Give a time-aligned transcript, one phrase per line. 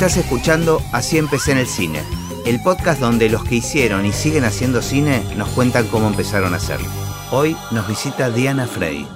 [0.00, 2.00] Estás escuchando Así empecé en el cine,
[2.46, 6.56] el podcast donde los que hicieron y siguen haciendo cine nos cuentan cómo empezaron a
[6.56, 6.88] hacerlo.
[7.30, 9.06] Hoy nos visita Diana Frey.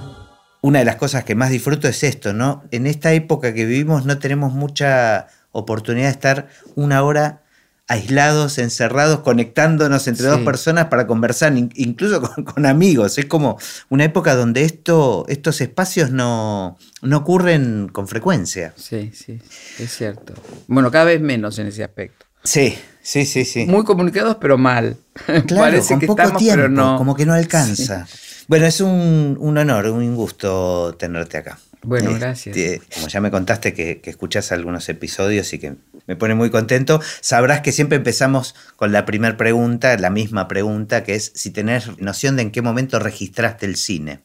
[0.61, 2.65] Una de las cosas que más disfruto es esto, ¿no?
[2.69, 7.41] En esta época que vivimos no tenemos mucha oportunidad de estar una hora
[7.87, 13.17] aislados, encerrados, conectándonos entre dos personas para conversar, incluso con, amigos.
[13.17, 13.57] Es como
[13.89, 18.73] una época donde esto, estos espacios no, no ocurren con frecuencia.
[18.75, 19.39] Sí, sí,
[19.79, 20.33] es cierto.
[20.67, 22.25] Bueno, cada vez menos en ese aspecto.
[22.43, 23.65] Sí, sí, sí, sí.
[23.65, 24.97] Muy comunicados, pero mal.
[25.25, 26.97] Claro, Parece con que poco estamos, tiempo, pero no.
[26.97, 28.07] como que no alcanza.
[28.47, 31.57] Bueno, es un, un honor, un gusto tenerte acá.
[31.85, 32.79] Bueno, este, gracias.
[32.93, 35.75] como ya me contaste que, que escuchás algunos episodios y que
[36.07, 41.03] me pone muy contento, sabrás que siempre empezamos con la primera pregunta, la misma pregunta,
[41.03, 44.19] que es si tenés noción de en qué momento registraste el cine.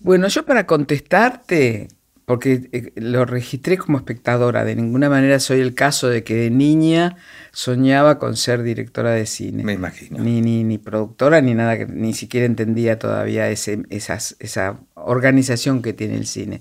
[0.00, 1.88] Bueno, yo para contestarte,
[2.28, 6.50] porque eh, lo registré como espectadora, de ninguna manera soy el caso de que de
[6.50, 7.16] niña
[7.52, 9.64] soñaba con ser directora de cine.
[9.64, 10.22] Me imagino.
[10.22, 16.16] Ni, ni, ni productora, ni nada, ni siquiera entendía todavía ese, esa organización que tiene
[16.16, 16.60] el cine.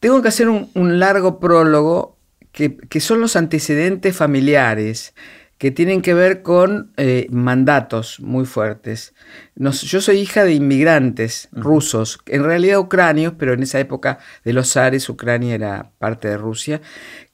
[0.00, 2.16] Tengo que hacer un, largo prólogo
[2.50, 5.12] que, que, son los antecedentes familiares
[5.58, 9.14] que tienen que ver con eh, mandatos muy fuertes.
[9.56, 14.72] yo soy hija de inmigrantes rusos, en realidad ucranios, pero en esa época de los
[14.72, 16.80] zares, Ucrania era parte de Rusia,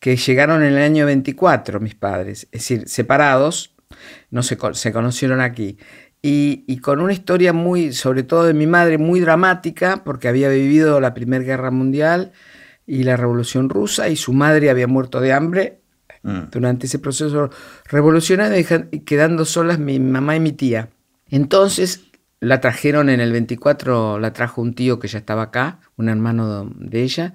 [0.00, 3.74] que llegaron en el año 24 mis padres, es decir, separados,
[4.30, 5.78] no se, se conocieron aquí.
[6.22, 10.48] Y, y, con una historia muy, sobre todo de mi madre, muy dramática, porque había
[10.48, 12.32] vivido la Primera Guerra Mundial
[12.86, 15.83] y la Revolución Rusa, y su madre había muerto de hambre
[16.24, 16.50] Mm.
[16.50, 17.50] durante ese proceso
[17.84, 18.66] revolucionario,
[19.04, 20.88] quedando solas mi mamá y mi tía.
[21.28, 22.00] Entonces
[22.40, 26.72] la trajeron en el 24, la trajo un tío que ya estaba acá, un hermano
[26.78, 27.34] de ella,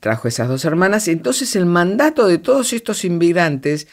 [0.00, 3.88] trajo esas dos hermanas, y entonces el mandato de todos estos inmigrantes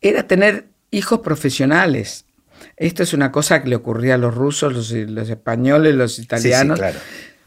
[0.00, 2.26] era tener hijos profesionales.
[2.76, 4.92] Esto es una cosa que le ocurría a los rusos, los,
[5.28, 6.78] españoles, los italianos.
[6.78, 7.00] claro.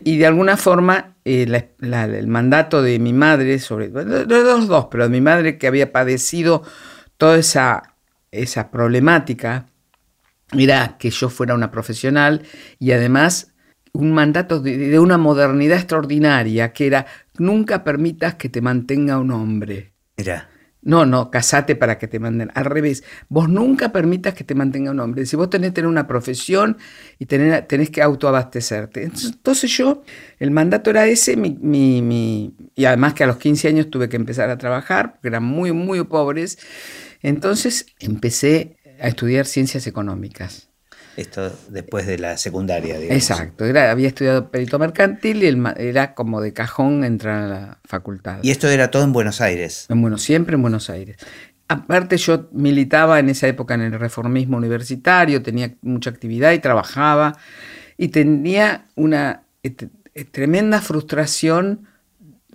[0.08, 5.06] Y de alguna forma eh, el mandato de mi madre, sobre de los dos, pero
[5.06, 6.62] de mi madre que había padecido
[7.18, 7.96] toda esa,
[8.30, 9.66] esa problemática,
[10.56, 12.44] era que yo fuera una profesional
[12.78, 13.56] y además
[13.94, 17.08] un mandato de, de, una modernidad extraordinaria, que era
[17.40, 19.94] nunca permitas que te mantenga un hombre.
[20.18, 20.50] Era.
[20.86, 22.52] No, no, casate para que te manden.
[22.54, 25.26] Al revés, vos nunca permitas que te mantenga un hombre.
[25.26, 26.78] Si vos tenés que tener una profesión
[27.18, 29.04] y tenés que autoabastecerte.
[29.04, 30.04] Entonces yo,
[30.38, 34.16] el mandato era ese, mi, mi, y además que a los 15 años tuve que
[34.16, 36.60] empezar a trabajar, porque eran muy, muy pobres.
[37.24, 40.70] Entonces empecé a estudiar ciencias económicas.
[41.18, 43.16] Esto después de la secundaria, digamos.
[43.16, 48.40] Exacto, había estudiado perito mercantil y era como de cajón entrar a la facultad.
[48.44, 49.86] ¿Y esto era todo en Buenos Aires?
[49.90, 51.18] En bueno, siempre en Buenos Aires.
[51.68, 57.38] Aparte yo militaba en esa época en el reformismo universitario, tenía mucha actividad y trabajaba
[57.98, 59.44] y tenía una
[60.32, 61.88] tremenda frustración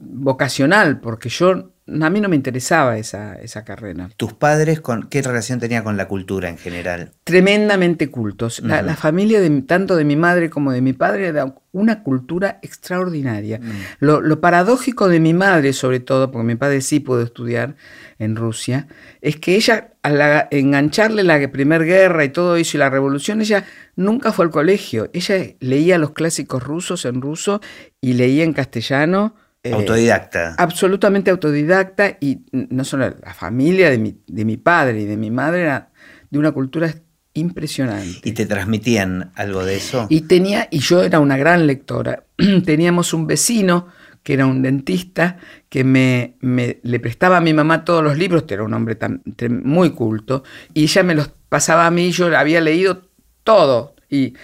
[0.00, 1.72] vocacional porque yo
[2.02, 4.10] a mí no me interesaba esa, esa carrera.
[4.16, 7.12] ¿Tus padres con, qué relación tenían con la cultura en general?
[7.24, 8.60] Tremendamente cultos.
[8.60, 13.58] la, familia, de, tanto de mi madre como de mi padre, era una cultura extraordinaria.
[13.58, 13.70] Mm.
[14.00, 17.76] Lo, paradójico de mi madre, sobre todo, porque mi padre sí pudo estudiar
[18.18, 18.86] en Rusia,
[19.20, 23.64] es que ella, al engancharle la Primera Guerra y todo eso y la revolución, ella
[23.96, 25.10] nunca fue al colegio.
[25.12, 27.60] Ella leía los clásicos rusos en ruso
[28.00, 30.54] y leía en castellano eh, autodidacta.
[30.58, 35.30] Absolutamente autodidacta y no solo la familia de mi, de mi padre y de mi
[35.30, 35.90] madre era
[36.30, 36.94] de una cultura
[37.34, 38.28] impresionante.
[38.28, 40.06] ¿Y te transmitían algo de eso?
[40.08, 42.24] Y tenía, y yo era una gran lectora.
[42.64, 43.88] Teníamos un vecino
[44.22, 45.38] que era un dentista,
[45.68, 49.22] que me, le prestaba a mi mamá todos los libros, era un hombre tan,
[49.62, 50.44] muy culto,
[50.74, 53.08] y ella me los pasaba a mí, yo había leído
[53.44, 54.34] todo, y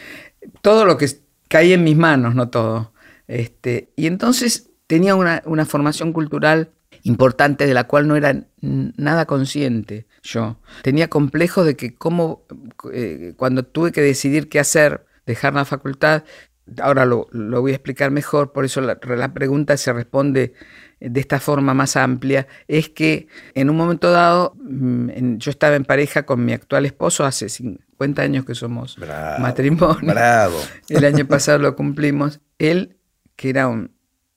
[0.62, 1.08] todo lo que
[1.48, 2.92] caía en mis manos, no todo.
[3.28, 6.70] Este, y entonces tenía una, formación cultural
[7.02, 10.58] importante de la cual no era nada consciente yo.
[10.82, 12.44] Tenía complejo de que cómo,
[12.92, 16.24] eh, cuando tuve que decidir qué hacer, dejar la facultad,
[16.80, 18.98] ahora lo, voy a explicar mejor, por eso la,
[19.32, 20.54] pregunta se responde
[20.98, 25.84] de esta forma más amplia, es que en un momento dado mm, yo estaba en
[25.84, 28.98] pareja con mi actual esposo hace 50 años que somos
[29.38, 30.12] matrimonio.
[30.12, 30.58] Bravo.
[30.88, 32.40] El año pasado lo cumplimos.
[32.58, 32.96] Él,
[33.36, 33.95] que era un,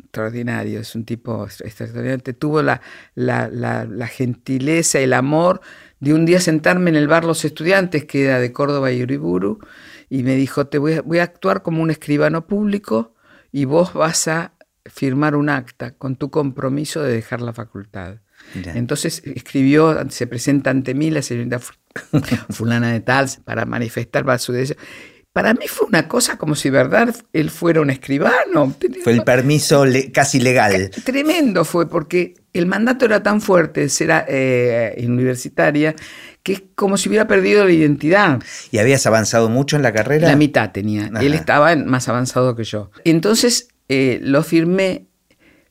[0.09, 2.19] extraordinario, es un tipo extraordinario.
[2.35, 2.81] Tuvo la,
[3.15, 5.61] la, gentileza, el amor
[5.99, 9.59] de un día sentarme en el bar Los Estudiantes, que era de Córdoba y Uriburu,
[10.09, 13.13] y me dijo, te voy a, voy a actuar como un escribano público
[13.51, 14.53] y vos vas a
[14.85, 18.17] firmar un acta con tu compromiso de dejar la facultad.
[18.55, 21.59] Entonces escribió, se presenta ante mí la señorita
[22.49, 24.77] fulana de tal para manifestar para su deseo.
[25.39, 28.75] Para mí fue una cosa como si verdad él fuera un escribano.
[29.05, 30.91] Fue el permiso casi legal.
[31.05, 35.95] Tremendo fue porque el mandato era tan fuerte de ser eh, universitaria
[36.43, 38.41] que es como si hubiera perdido la identidad.
[38.69, 40.27] ¿Y habías avanzado mucho en la carrera?
[40.27, 41.09] La mitad tenía.
[41.21, 42.91] Él estaba más avanzado que yo.
[43.05, 45.07] Entonces eh, lo firmé.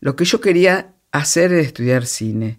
[0.00, 2.58] Lo que yo quería hacer era estudiar cine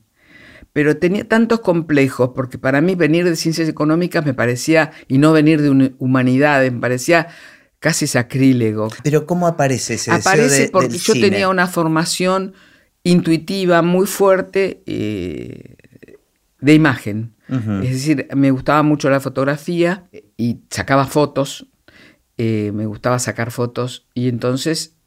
[0.74, 5.34] pero tenía tantos complejos, porque para mí venir de ciencias económicas me parecía, y no
[5.34, 7.28] venir de humanidades, me parecía
[7.80, 8.90] casi sacrílego.
[9.04, 12.54] Pero ¿cómo aparece ese Aparece porque yo tenía una formación
[13.04, 15.76] intuitiva muy fuerte eh,
[16.60, 17.36] de imagen.
[17.82, 20.08] Es decir, me gustaba mucho la fotografía
[20.38, 21.66] y sacaba fotos,
[22.38, 24.99] eh, me gustaba sacar fotos y entonces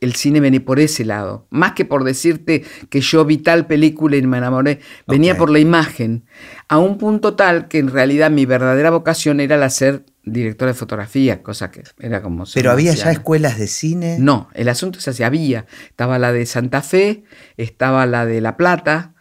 [0.00, 1.46] el cine venía por ese lado.
[1.50, 5.58] Más que por decirte que yo vi tal película y me enamoré, venía por la
[5.58, 6.24] imagen.
[6.68, 10.74] A un punto tal que en realidad mi verdadera vocación era la ser director de
[10.74, 12.44] fotografía, cosa que era como...
[12.52, 14.18] ¿Pero había ya escuelas de cine?
[14.18, 15.66] No, el asunto es así, había.
[15.88, 17.24] Estaba la de Santa Fe,
[17.56, 19.14] estaba la de La Plata,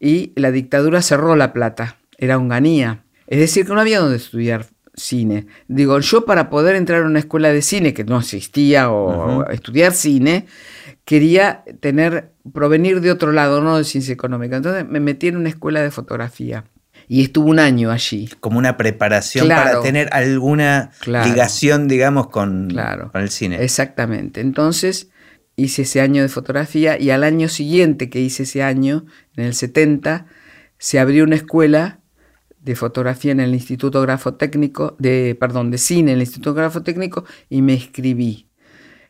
[0.00, 3.04] y la dictadura cerró La Plata, era Unganía.
[3.26, 4.66] Es decir, que no había donde estudiar
[4.96, 5.46] cine.
[5.68, 9.92] Digo, yo para poder entrar a una escuela de cine que no existía o estudiar
[9.92, 10.46] cine,
[11.04, 14.56] quería tener, provenir de otro lado, no de ciencia económica.
[14.56, 16.64] Entonces me metí en una escuela de fotografía.
[17.08, 18.28] Y estuve un año allí.
[18.40, 22.74] Como una preparación para tener alguna ligación, digamos, con,
[23.12, 23.62] con el cine.
[23.62, 24.40] Exactamente.
[24.40, 25.10] Entonces
[25.54, 29.06] hice ese año de fotografía y al año siguiente que hice ese año,
[29.36, 30.26] en el 70,
[30.78, 32.00] se abrió una escuela
[32.66, 37.62] de fotografía en el Instituto Grafotécnico, de, perdón, de cine en el Instituto Grafotécnico y
[37.62, 38.48] me escribí.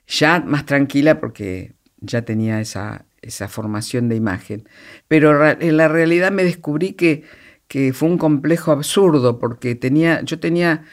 [0.07, 4.69] Ya más tranquila porque ya tenía esa, esa formación de imagen.
[5.09, 7.25] Pero en la realidad me descubrí que,
[7.67, 10.85] que fue un complejo absurdo porque tenía, yo tenía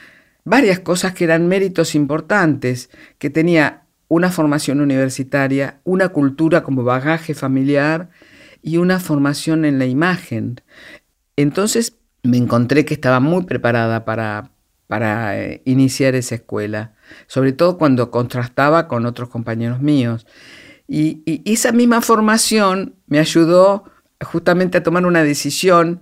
[0.45, 7.33] varias cosas que eran méritos importantes, que tenía una formación universitaria, una cultura como bagaje
[7.33, 8.09] familiar
[8.61, 10.61] y una formación en la imagen.
[11.35, 14.51] Entonces me encontré que estaba muy preparada para,
[14.87, 16.93] para eh, iniciar esa escuela,
[17.27, 20.25] sobre todo cuando contrastaba con otros compañeros míos.
[20.87, 23.85] Y, esa misma formación me ayudó
[24.21, 26.01] justamente a tomar una decisión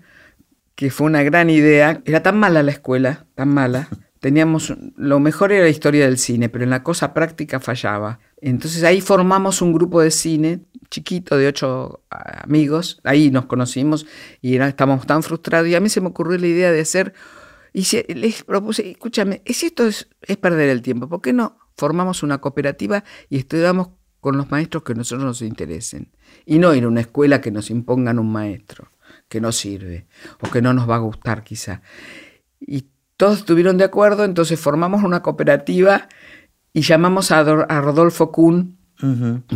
[0.76, 2.02] que fue una gran idea.
[2.06, 3.90] Era tan mala la escuela, tan mala.
[4.20, 8.20] Teníamos, lo mejor era la historia del cine, pero en la cosa práctica fallaba.
[8.40, 10.60] Entonces ahí formamos un grupo de cine
[10.92, 14.06] chiquito de ocho amigos, ahí nos conocimos
[14.42, 17.14] y estábamos tan frustrados y a mí se me ocurrió la idea de hacer,
[17.74, 22.22] y les propuse, escúchame, si esto es, es perder el tiempo, ¿por qué no formamos
[22.22, 23.90] una cooperativa y estudiamos
[24.20, 26.12] con los maestros que a nosotros nos interesen?
[26.46, 28.92] Y no ir a una escuela que nos impongan un maestro,
[29.30, 30.08] que no sirve,
[30.42, 31.82] o que no nos va a gustar quizá.
[32.60, 36.10] Y todos estuvieron de acuerdo, entonces formamos una cooperativa
[36.74, 38.81] y llamamos a Rodolfo Kuhn,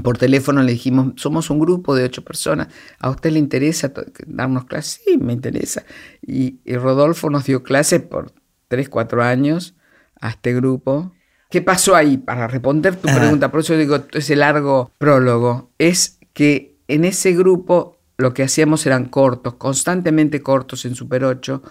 [0.03, 2.67] por teléfono le dijimos, somos un grupo de ocho personas,
[2.99, 3.91] ¿a usted le interesa
[4.25, 5.01] darnos clases?
[5.05, 5.83] Sí, me interesa.
[6.21, 8.33] Y, Rodolfo nos dio clases por
[8.67, 9.75] tres, cuatro años
[10.19, 11.13] a este grupo.
[11.49, 12.17] ¿Qué pasó ahí?
[12.17, 17.99] Para responder tu pregunta, por eso digo, ese largo prólogo, es que en ese grupo
[18.17, 21.61] lo que hacíamos eran cortos, constantemente cortos en Super 8,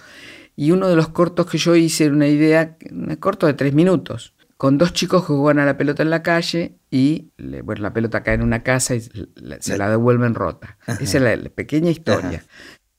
[0.56, 3.74] y uno de los cortos que yo hice era una idea, un corto de tres
[3.74, 7.32] minutos con dos chicos que juegan a la pelota en la calle y
[7.64, 10.78] bueno, la pelota cae en una casa y se la devuelven rota.
[11.00, 12.44] Esa es la, pequeña historia.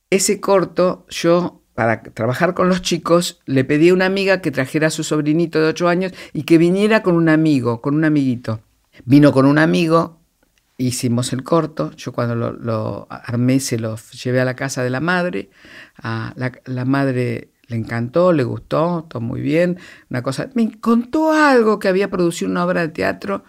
[0.10, 4.88] Ese corto, yo, para trabajar con los chicos, le pedí a una amiga que trajera
[4.88, 8.60] a su sobrinito de 8 años y que viniera con un amigo, con un amiguito.
[9.06, 10.20] Vino con un amigo,
[10.78, 15.00] hicimos el corto, yo cuando lo, armé se lo llevé a la casa de la
[15.00, 15.52] madre,
[16.04, 19.80] a la, la madre le encantó, le gustó, todo muy bien.
[20.10, 23.46] Una cosa, me contó algo que había producido una obra de teatro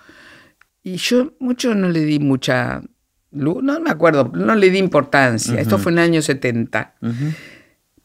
[0.87, 2.81] y yo mucho no le di mucha,
[3.33, 5.59] no me acuerdo, no le di importancia.
[5.61, 6.95] Esto fue en el año 70.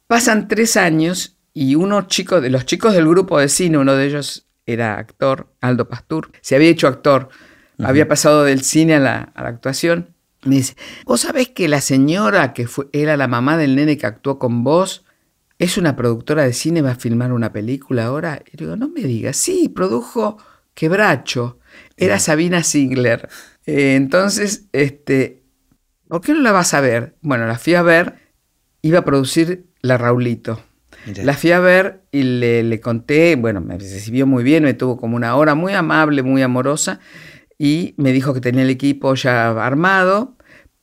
[0.07, 4.07] Pasan tres años y unos chicos, de los chicos del grupo de cine, uno de
[4.07, 7.29] ellos era actor, Aldo Pastur, se había hecho actor,
[7.77, 10.15] había pasado del cine a la, a la actuación.
[10.43, 14.07] Me dice, ¿vos sabés que la señora que fue, era la mamá del nene que
[14.07, 15.05] actuó con vos,
[15.59, 16.81] ¿Es una productora de cine?
[16.81, 18.41] ¿Va a filmar una película ahora?
[18.51, 20.39] Y digo, no me digas, sí, produjo
[20.73, 21.59] Quebracho.
[22.01, 23.29] Era Sabina Ziegler.
[23.65, 25.43] Eh, entonces, este,
[26.07, 27.15] ¿por qué no la vas a ver?
[27.21, 28.15] Bueno, la fui a ver,
[28.81, 30.61] iba a producir La Raulito.
[31.23, 34.97] La fui a ver y le, le, conté, bueno, me recibió muy bien, me tuvo
[34.97, 36.99] como una hora muy amable, muy amorosa,
[37.57, 40.37] y me dijo que tenía el equipo ya armado,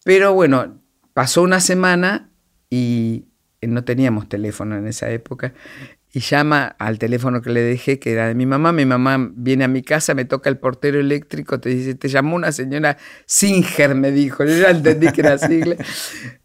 [0.05, 0.81] pero bueno,
[1.15, 2.31] pasó una semana
[2.69, 3.27] y
[3.63, 5.55] no teníamos teléfono en esa época
[6.13, 8.73] y llama al teléfono que le dejé, que era de mi mamá.
[8.73, 12.37] Mi mamá viene a mi casa, me toca el portero eléctrico, te dice, te llamó
[12.37, 12.97] una señora
[13.27, 14.45] Singer, me dijo.
[14.45, 15.77] Yo ya entendí que era Singer.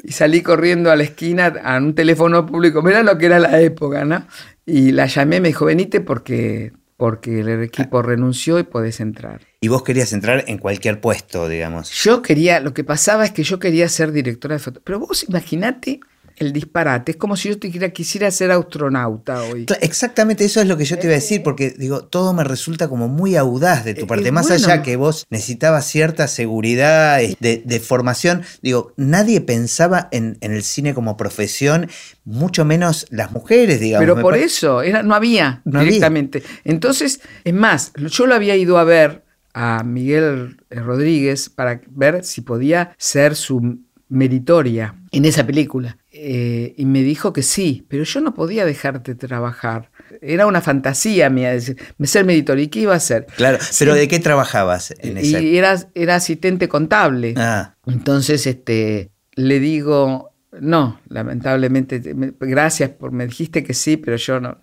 [0.03, 2.81] y salí corriendo a la esquina a un teléfono público.
[2.81, 4.27] Mira lo que era la época, ¿no?
[4.65, 9.41] Y la llamé, me dijo, venite porque, porque el equipo renunció y podés entrar.
[9.61, 11.89] Y vos querías entrar en cualquier puesto, digamos.
[12.03, 14.81] Yo quería, lo que pasaba es que yo quería ser directora de foto.
[14.83, 16.01] Pero vos imaginate
[16.37, 17.11] el disparate.
[17.11, 19.65] Es como si yo te quisiera ser astronauta hoy.
[19.81, 22.87] Exactamente, eso es lo que yo te iba a decir, porque digo, todo me resulta
[22.87, 24.31] como muy audaz de tu eh, parte.
[24.31, 30.93] Más allá que vos necesitabas cierta seguridad de, formación, digo, nadie pensaba en, el cine
[30.93, 31.89] como profesión,
[32.25, 34.05] mucho menos las mujeres, digamos.
[34.05, 36.43] Pero por eso, era, no había directamente.
[36.63, 39.23] Entonces, es más, yo lo había ido a ver
[39.53, 43.79] a Miguel Rodríguez para ver si podía ser su
[44.09, 45.97] meritoria en esa película.
[46.11, 49.91] Eh, y me dijo que sí, pero yo no podía dejarte trabajar.
[50.21, 52.59] Era una fantasía mía decir, me ser meditor.
[52.59, 53.25] ¿Y qué iba a hacer?
[53.35, 57.33] Claro, pero ¿de qué trabajabas en esa Y era, era asistente contable.
[57.37, 57.75] Ah.
[57.85, 62.01] Entonces, este, le digo, no, lamentablemente,
[62.39, 64.59] gracias por, me dijiste que sí, pero yo no,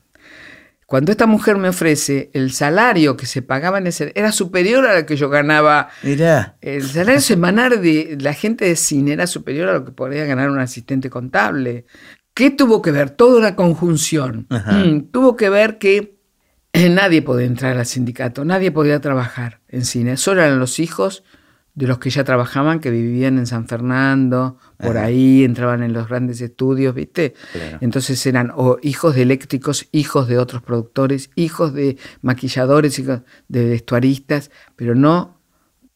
[0.91, 4.99] cuando esta mujer me ofrece el salario que se pagaba en ese era superior a
[4.99, 5.89] lo que yo ganaba.
[6.03, 6.57] Mirá.
[6.61, 10.51] El salario semanal de la gente de cine era superior a lo que podría ganar
[10.51, 11.85] un asistente contable.
[12.35, 13.11] ¿Qué tuvo que ver?
[13.11, 14.49] Toda una conjunción.
[14.51, 16.17] Mm, tuvo que ver que
[16.75, 20.17] nadie podía entrar al sindicato, nadie podía trabajar en cine.
[20.17, 21.23] Solo eran los hijos
[21.81, 26.09] de los que ya trabajaban, que vivían en San Fernando, por ahí, entraban en los
[26.09, 27.33] grandes estudios, ¿viste?
[27.81, 33.65] Entonces eran o hijos de eléctricos, hijos de otros productores, hijos de maquilladores, hijos de
[33.65, 35.41] vestuaristas, pero no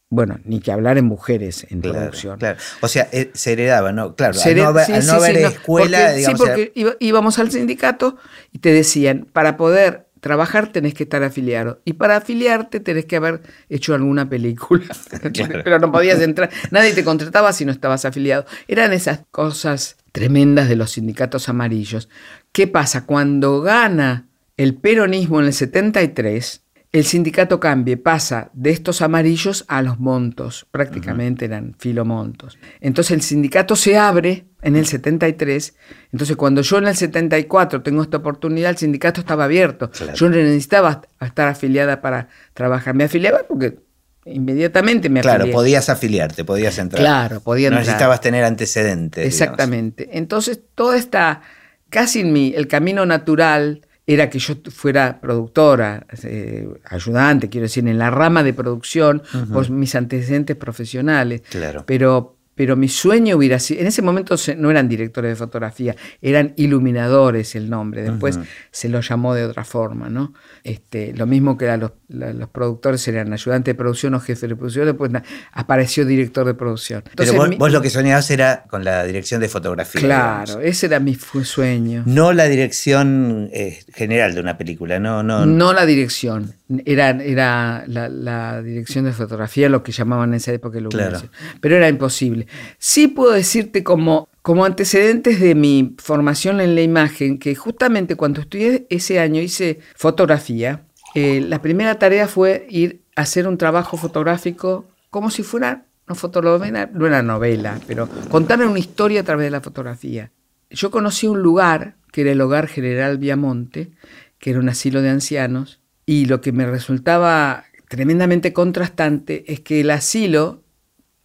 [0.09, 2.39] bueno, ni que hablar en mujeres en producción.
[2.39, 2.57] Claro.
[2.81, 4.15] O sea, eh, se heredaba, ¿no?
[4.15, 8.17] Claro, al no haber, escuela, Sí, porque íbamos al sindicato
[8.51, 11.83] y te decían, para poder trabajar tenés que estar afiliado.
[11.85, 14.87] Y para afiliarte tenés que haber hecho alguna película.
[15.63, 16.49] Pero no podías entrar.
[16.71, 18.47] Nadie te contrataba si no estabas afiliado.
[18.67, 22.09] Eran esas cosas tremendas de los sindicatos amarillos.
[22.51, 23.05] ¿Qué pasa?
[23.05, 24.25] Cuando gana
[24.57, 26.63] el peronismo en el 73,
[26.99, 32.57] el sindicato cambia, pasa de estos amarillos a los montos, prácticamente eran filomontos.
[32.79, 35.75] Entonces el sindicato se abre en el 73,
[36.13, 39.91] entonces cuando yo en el 74 tengo esta oportunidad, el sindicato estaba abierto.
[40.13, 43.77] Yo no necesitaba estar afiliada para trabajar, me afiliaba porque
[44.23, 47.01] inmediatamente me Claro, podías afiliarte, podías entrar.
[47.01, 47.81] Claro, podía entrar.
[47.81, 49.25] No necesitabas tener antecedentes.
[49.27, 50.09] Exactamente.
[50.13, 51.41] Entonces, toda esta,
[51.89, 57.87] casi en mi, el camino natural era que yo fuera productora, eh, ayudante, quiero decir,
[57.87, 61.41] en la rama de producción, por mis antecedentes profesionales.
[61.49, 61.83] Claro.
[61.87, 66.53] Pero pero mi sueño hubiera sido, en ese momento no eran directores de fotografía, eran
[66.55, 68.39] iluminadores el nombre, después
[68.71, 70.33] se lo llamó de otra forma, ¿no?
[70.63, 74.85] Este, lo mismo que los, los, productores eran ayudantes de producción o jefe de producción,
[74.85, 75.11] después
[75.51, 77.03] apareció director de producción.
[77.15, 80.01] pero vos, lo que soñabas era con la dirección de fotografía.
[80.01, 82.03] Claro, ese era mi sueño.
[82.05, 85.45] No la dirección eh, general de una película, no, no.
[85.45, 86.53] No la dirección,
[86.85, 91.89] era, era la, dirección de fotografía lo que llamaban en esa época iluminación, pero era
[91.89, 92.44] imposible.
[92.77, 98.41] Sí puedo decirte como, como antecedentes de mi formación en la imagen, que justamente cuando
[98.41, 100.85] estudié ese año hice fotografía,
[101.15, 106.15] eh, la primera tarea fue ir a hacer un trabajo fotográfico como si fuera no
[106.15, 110.31] fotonovela, no una novela, pero contar una historia a través de la fotografía.
[110.69, 113.91] Yo conocí un lugar, que era el Hogar General Viamonte,
[114.37, 119.81] que era un asilo de ancianos, y lo que me resultaba tremendamente contrastante es que
[119.81, 120.63] el asilo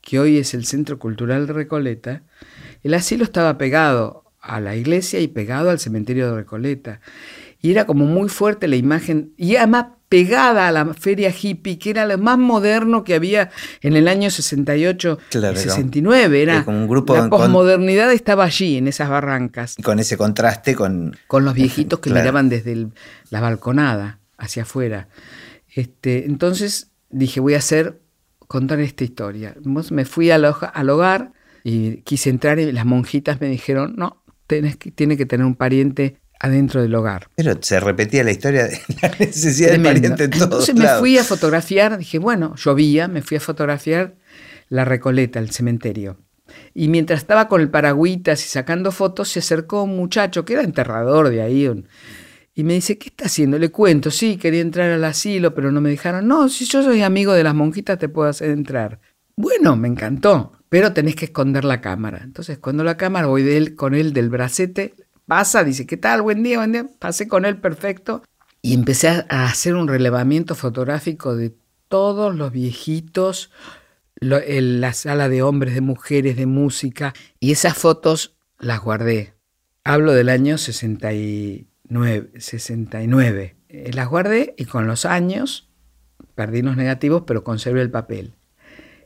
[0.01, 2.23] que hoy es el Centro Cultural de Recoleta,
[2.83, 7.01] el asilo estaba pegado a la iglesia y pegado al cementerio de Recoleta.
[7.61, 11.91] Y era como muy fuerte la imagen, y además pegada a la feria hippie, que
[11.91, 16.43] era lo más moderno que había en el año 68 y 69.
[16.43, 19.77] Era, un grupo la posmodernidad estaba allí, en esas barrancas.
[19.83, 21.17] Con ese contraste con...
[21.27, 22.89] Con los viejitos que miraban desde
[23.31, 25.09] la balconada hacia afuera.
[25.73, 28.01] Este, entonces dije, voy a hacer
[28.51, 29.55] contar esta historia.
[29.93, 34.91] Me fui al, hogar y quise entrar y las monjitas me dijeron, no, tenés que,
[34.91, 37.29] tiene que tener un pariente adentro del hogar.
[37.37, 41.17] Pero se repetía la historia de la necesidad de pariente en todos Entonces me fui
[41.17, 44.17] a fotografiar, dije, bueno, llovía, me fui a fotografiar
[44.69, 46.19] la Recoleta, el cementerio.
[46.75, 50.65] Y mientras estaba con el paragüitas y sacando fotos, se acercó un muchacho que era
[50.65, 51.87] enterrador de ahí, un,
[52.61, 53.59] y me dice, ¿qué está haciendo?
[53.59, 56.29] Le cuento, sí, quería entrar al asilo, pero no me dejaron.
[56.29, 59.01] No, si yo soy amigo de las monjitas, te puedo hacer entrar.
[59.35, 60.53] Bueno, me encantó.
[60.69, 62.21] pero tenés que esconder la cámara.
[62.23, 66.21] Entonces, cuando la cámara, voy de él, con él del bracete, pasa, dice, ¿qué tal?
[66.21, 66.87] Buen día, buen día.
[66.99, 68.23] Pasé con él perfecto
[68.61, 71.55] y empecé a hacer un relevamiento fotográfico de
[71.89, 73.51] todos los viejitos,
[74.21, 79.33] en la sala de hombres, de mujeres, de música, y esas fotos las guardé.
[79.83, 80.59] Hablo del año
[81.91, 82.31] 69.
[82.39, 83.57] 69.
[83.69, 85.69] Eh, las guardé y con los años
[86.35, 88.35] perdí los negativos, pero conservé el papel.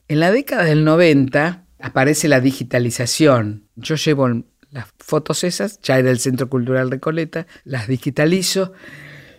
[0.08, 3.64] En la década del 90 aparece la digitalización.
[3.76, 4.28] Yo llevo
[4.70, 8.72] las fotos esas, ya era el Centro Cultural Recoleta, las digitalizo,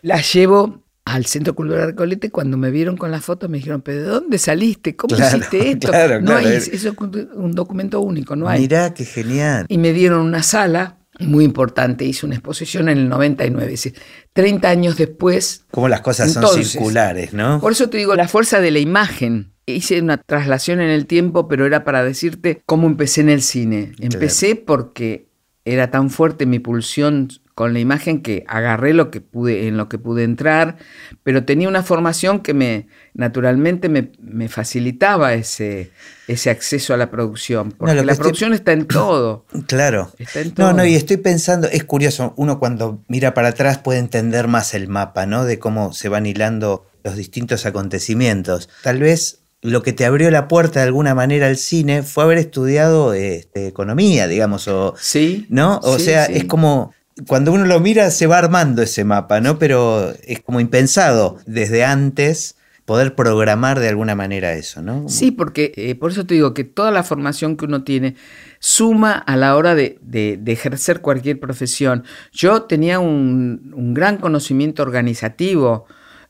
[0.02, 3.82] las llevo al Centro Cultural Recoleta y cuando me vieron con las fotos me dijeron,
[3.82, 4.96] ¿pero de dónde saliste?
[4.96, 5.92] ¿Cómo hiciste esto?
[6.22, 6.96] no hay, eso es
[7.36, 8.62] un documento único, no hay.
[8.62, 9.66] Mirá, qué genial.
[9.70, 14.02] Y me dieron una sala muy importante, hice una exposición en el 99, es decir,
[14.34, 15.66] 30 años después.
[15.72, 17.60] Como las cosas son circulares, ¿no?
[17.60, 19.54] Por eso te digo, la fuerza de la imagen.
[19.68, 23.94] Hice una traslación en el tiempo, pero era para decirte cómo empecé en el cine.
[24.00, 25.30] Empecé porque
[25.64, 29.88] era tan fuerte mi pulsión con la imagen que agarré lo que pude, en lo
[29.88, 30.76] que pude entrar,
[31.24, 35.90] pero tenía una formación que me naturalmente me, facilitaba ese,
[36.28, 39.46] ese acceso a la producción, porque la producción está en todo.
[39.68, 40.12] Claro.
[40.20, 40.68] Está en todo.
[40.68, 44.74] No, no, y estoy pensando, es curioso, uno cuando mira para atrás puede entender más
[44.74, 45.46] el mapa, ¿no?
[45.46, 48.70] De cómo se van hilando los distintos acontecimientos.
[48.84, 52.38] Tal vez lo que te abrió la puerta de alguna manera al cine fue haber
[52.38, 55.80] estudiado este, economía, digamos, o, sí, ¿no?
[55.84, 56.94] O sea, es como
[57.28, 59.58] cuando uno lo mira se va armando ese mapa, ¿no?
[59.58, 62.56] Pero es como impensado desde antes
[62.86, 65.10] poder programar de alguna manera eso, ¿no?
[65.10, 68.16] Sí, porque eh, por eso te digo que toda la formación que uno tiene
[68.60, 69.98] suma a la hora de,
[70.46, 72.04] ejercer cualquier profesión.
[72.32, 75.88] Yo tenía un, un gran conocimiento organizativo,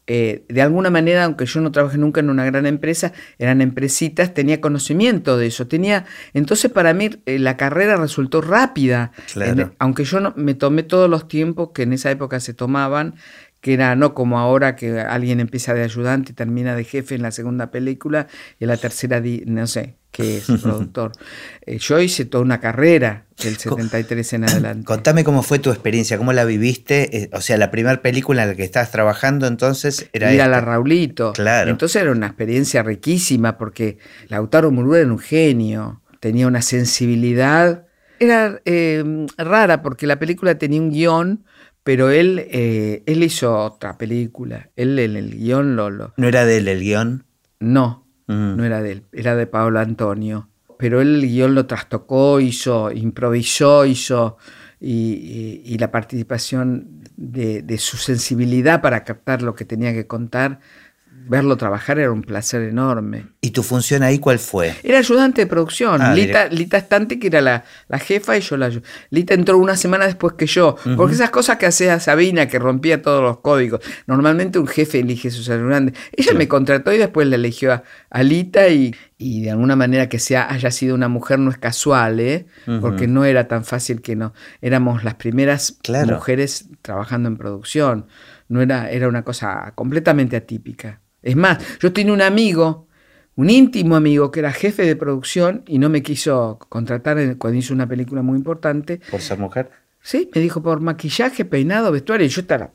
[0.08, 4.34] eh, de alguna manera, aunque yo no trabajé nunca en una gran empresa, eran empresitas,
[4.34, 5.68] tenía conocimiento de eso.
[5.68, 9.12] Tenía, entonces para mí eh, la carrera resultó rápida,
[9.80, 13.16] aunque yo no, me tomé todos los tiempos que en esa época se tomaban,
[13.62, 17.24] que era no como ahora que alguien empieza de ayudante y termina de jefe en
[17.24, 18.28] la segunda película
[18.60, 21.12] y en la tercera, no sé, que es productor.
[21.68, 24.86] Eh, yo hice toda una carrera del 73 en adelante.
[24.86, 27.24] Contame cómo fue tu experiencia, cómo la viviste.
[27.24, 30.32] Eh, o sea, la primera película en la que estabas trabajando entonces era.
[30.32, 31.34] Ir a la Raulito.
[31.34, 31.72] Claro.
[31.72, 33.98] Entonces era una experiencia riquísima porque
[34.28, 37.88] Lautaro Murúa era un genio, tenía una sensibilidad.
[38.20, 39.04] Era eh,
[39.40, 41.46] rara porque la película tenía un guion,
[41.84, 42.48] pero él,
[43.08, 44.70] él hizo otra película.
[44.76, 46.14] Él en el guion lo, lo.
[46.16, 47.26] ¿No era de él el guion?
[47.60, 50.50] No, no era de él, era de Pablo Antonio.
[50.78, 54.38] Pero él el guion lo trastocó, hizo, improvisó, hizo,
[54.80, 60.60] y, la participación de, de, su sensibilidad para captar lo que tenía que contar
[61.28, 63.28] verlo trabajar era un placer enorme.
[63.42, 64.76] ¿Y tu función ahí cuál fue?
[64.84, 66.02] Era ayudante de producción.
[66.02, 67.64] Ah, Lita, Lita Estante, que era la,
[68.00, 68.72] jefa, y yo la
[69.10, 70.76] Lita entró una semana después que yo.
[70.96, 73.82] Porque esas cosas que hacía Sabina, que rompía todos los códigos.
[74.08, 75.98] Normalmente un jefe elige a sus ayudantes.
[76.12, 80.52] Ella me contrató y después le eligió a, Lita y, de alguna manera que sea,
[80.52, 82.48] haya sido una mujer no es casual, ¿eh?
[82.82, 84.34] porque no era tan fácil que no.
[84.62, 88.08] Éramos las primeras mujeres trabajando en producción.
[88.48, 91.02] No era, era una cosa completamente atípica.
[91.26, 92.88] Es más, yo tenía un amigo,
[93.36, 97.74] un íntimo amigo, que era jefe de producción y no me quiso contratar cuando hizo
[97.74, 99.02] una película muy importante.
[99.10, 99.72] ¿Por ser mujer?
[100.04, 102.28] Sí, me dijo por maquillaje, peinado, vestuario.
[102.28, 102.72] Y yo estaba.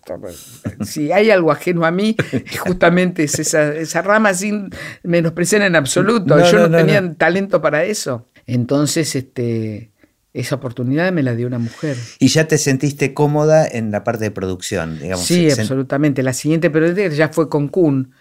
[0.84, 2.16] Si hay algo ajeno a mí,
[2.58, 4.70] justamente es esa, rama sin
[5.04, 6.44] menospreciar en absoluto.
[6.50, 8.26] yo no, tenía talento para eso.
[8.48, 9.92] Entonces, este,
[10.32, 11.96] esa oportunidad me la dio una mujer.
[12.18, 14.98] ¿Y ya te sentiste cómoda en la parte de producción?
[14.98, 16.24] Digamos, sí, absolutamente.
[16.24, 18.12] La siguiente pero ya fue con Kun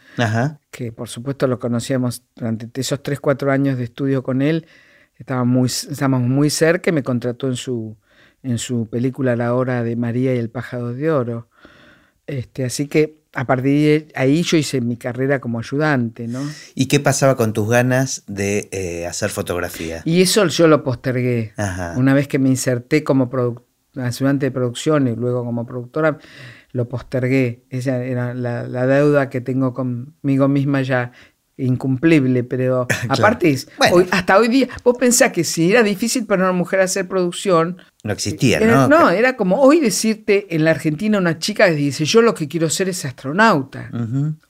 [0.71, 4.67] que por supuesto lo conocíamos durante esos 3, 4 años de estudio con él.
[5.45, 7.97] Muy, estábamos muy cerca y me contrató en su,
[8.41, 11.49] en su película La Hora de María y el Pájaro de Oro.
[12.25, 16.41] Este, así que a partir de ahí yo hice mi carrera como ayudante, ¿no?
[16.73, 20.01] ¿Y qué pasaba con tus ganas de eh, hacer fotografía?
[20.05, 21.53] Y eso yo lo postergué.
[21.95, 23.29] Una vez que me inserté como
[23.95, 26.17] ayudante de producción y luego como productora,
[26.71, 27.63] lo postergué.
[27.69, 31.11] Esa era la, deuda que tengo conmigo misma ya
[31.57, 33.55] incumplible, pero aparte
[34.11, 37.77] hasta hoy día, vos pensás que si era difícil para una mujer hacer producción...
[38.03, 38.87] No existía, ¿no?
[38.87, 42.47] No, era como hoy decirte en la Argentina una chica que dice, yo lo que
[42.47, 43.91] quiero ser es astronauta.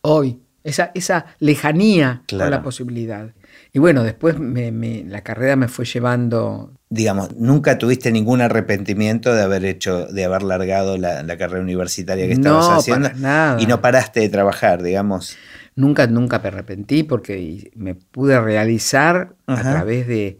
[0.01, 0.39] Hoy.
[0.63, 2.45] esa, esa lejanía Claro.
[2.45, 3.33] con la posibilidad.
[3.73, 9.33] Y bueno, después me- me- la carrera me fue llevando Digamos, nunca tuviste ningún arrepentimiento
[9.33, 13.19] de haber hecho, de haber largado la, la carrera universitaria que estabas No, haciendo para
[13.19, 13.61] nada.
[13.61, 15.37] y no paraste de trabajar, digamos.
[15.75, 19.59] Nunca, nunca me arrepentí porque me pude realizar Ajá.
[19.69, 20.39] a través de...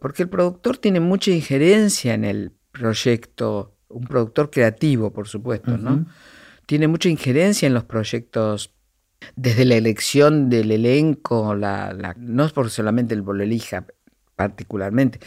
[0.00, 6.06] Porque el productor tiene mucha injerencia en el proyecto, un productor creativo, por supuesto, ¿no?
[6.66, 8.72] Tiene mucha injerencia en los proyectos,
[9.36, 13.86] desde la elección del elenco, la, la- no es por solamente el lo elija
[14.34, 15.20] particularmente,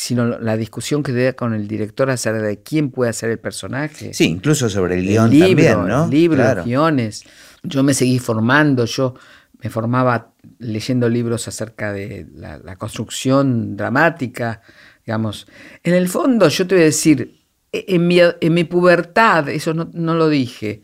[0.00, 4.14] sino la discusión que da con el director acerca de quién puede hacer el personaje
[4.14, 6.04] Sí, incluso sobre el el guion libro, también, ¿no?
[6.04, 6.58] el libro, Claro.
[6.58, 7.24] los guiones.
[7.64, 9.14] Yo me seguí formando, yo
[9.60, 10.30] me formaba
[10.60, 14.62] leyendo libros acerca de la, la construcción dramática,
[15.04, 15.48] digamos.
[15.82, 17.34] En el fondo, yo te voy a decir,
[17.72, 20.82] e- en mi, en mi pubertad, eso no, no lo dije,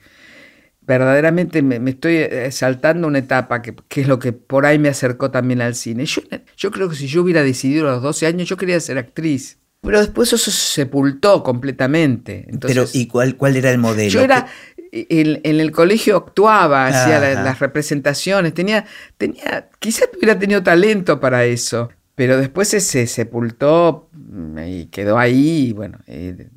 [0.86, 4.78] verdaderamente me, me estoy eh, saltando una etapa que, que es lo que por ahí
[4.78, 6.04] me acercó también al cine.
[6.06, 6.22] Yo,
[6.56, 9.58] yo creo que si yo hubiera decidido a los 12 años, yo quería ser actriz.
[9.82, 12.46] Pero después eso se sepultó completamente.
[12.48, 14.10] Entonces, Pero, ¿y cuál, cuál era el modelo?
[14.10, 14.46] yo era,
[14.92, 18.86] en, en el colegio actuaba, hacía la- las representaciones, tenía,
[19.18, 25.18] tenía, quizás hubiera tenido talento para eso, pero después se, se sepultó mm, y quedó
[25.18, 26.48] ahí, y bueno, eh,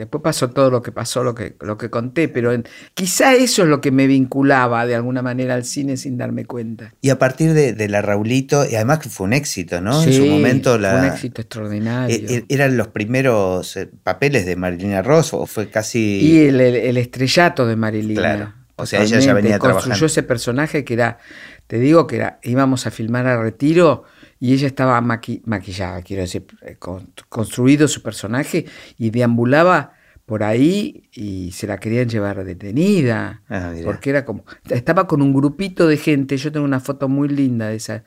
[0.00, 3.62] después pasó todo lo que pasó, lo que, lo que conté, pero en- quizá eso
[3.62, 6.92] es lo que me vinculaba de alguna manera al cine sin darme cuenta.
[7.00, 10.02] Y a partir de, de la Raulito, y además que fue un éxito, ¿no?
[10.02, 12.16] en su momento la, fue un éxito extraordinario.
[12.16, 16.00] e- e- eran los primeros eh, papeles de Marilina Ross, o fue casi...
[16.20, 18.20] Y el, el- el estrellato de Marilina.
[18.20, 18.52] Claro.
[18.76, 20.06] O sea, ella ya venía Construyó trabajando.
[20.06, 21.18] ese personaje que era,
[21.66, 24.04] te digo que era, íbamos a filmar a retiro
[24.40, 28.64] y ella estaba maqui- maquillada, quiero decir, eh, con- construido su personaje
[28.98, 29.92] y deambulaba
[30.26, 33.42] por ahí y se la querían llevar detenida.
[33.48, 37.28] Ah, porque era como, estaba con un grupito de gente, yo tengo una foto muy
[37.28, 38.04] linda de esa,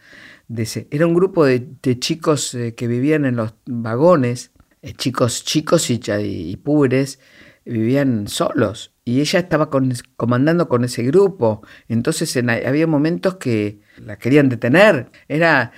[0.47, 4.93] de ese, era un grupo de, de chicos eh, que vivían en los vagones, eh,
[4.93, 7.19] chicos chicos y, y púberes,
[7.65, 11.61] vivían solos y ella estaba con- comandando con ese grupo.
[11.87, 15.11] Entonces en- había momentos que la querían detener.
[15.27, 15.71] Era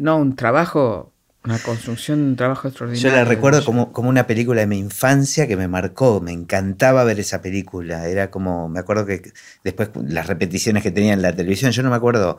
[0.00, 1.12] no un trabajo,
[1.44, 3.16] una construcción, un trabajo Yo extraordinario.
[3.16, 7.20] la recuerdo como, como una película de mi infancia que me marcó, me encantaba ver
[7.20, 8.06] esa película.
[8.08, 9.32] Era como, me acuerdo que
[9.64, 12.38] después las repeticiones que tenía en la televisión, yo no me acuerdo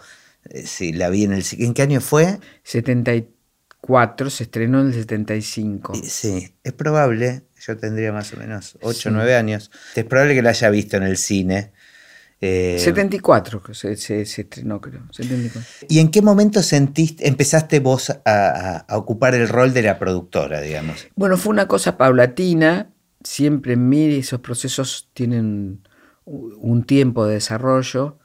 [0.49, 1.43] eh, si la vi en el...
[1.59, 2.39] ¿En qué año fue?
[2.63, 5.93] 74, se estrenó en el 75.
[5.95, 9.09] Y Sí, es probable, yo tendría más o menos 8 o Sí.
[9.11, 9.71] 9 años.
[9.95, 11.71] Es probable que la haya visto en el cine.
[12.43, 15.01] Eh, 74 que se, se- se estrenó, creo.
[15.11, 15.61] 74.
[15.87, 19.99] ¿Y en qué momento sentiste, empezaste vos a, a- a ocupar el rol de la
[19.99, 21.07] productora, digamos?
[21.15, 22.89] Bueno, fue una cosa paulatina.
[23.23, 25.81] Siempre en mí esos procesos tienen
[26.25, 28.17] un tiempo de desarrollo.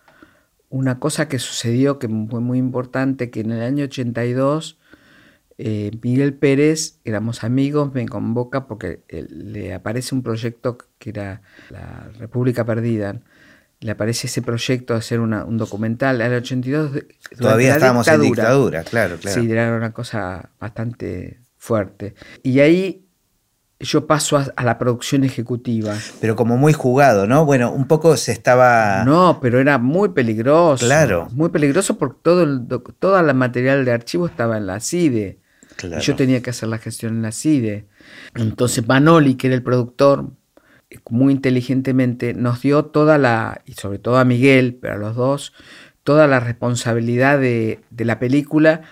[0.70, 4.79] Una cosa que sucedió que fue muy importante, que en el año 82
[5.59, 11.42] eh, Miguel Pérez, éramos amigos, me convoca porque eh, le aparece un proyecto que era
[11.70, 13.20] la República Perdida.
[13.87, 16.20] Le aparece ese proyecto de hacer una- un documental.
[16.20, 19.40] Al 82 de- durante Todavía estábamos en dictadura, claro, claro.
[19.40, 22.16] Sí, era una cosa bastante fuerte.
[22.42, 23.05] Y ahí
[23.79, 25.94] yo paso a, a la producción ejecutiva.
[26.20, 27.44] Pero como muy jugado, ¿no?
[27.44, 29.05] Bueno, un poco se estaba...
[29.05, 30.85] No, pero era muy peligroso.
[30.85, 31.29] Claro.
[31.31, 32.62] Muy peligroso porque todo el,
[32.99, 35.38] toda la material de archivo estaba en la CIDE.
[35.77, 35.99] Claro.
[36.03, 37.87] Y yo tenía que hacer la gestión en la CIDE.
[38.35, 40.31] Entonces Manoli, que era el productor,
[41.11, 45.53] muy inteligentemente nos dio toda la, y sobre todo a Miguel, pero a los dos,
[46.03, 48.83] toda la responsabilidad de, de la película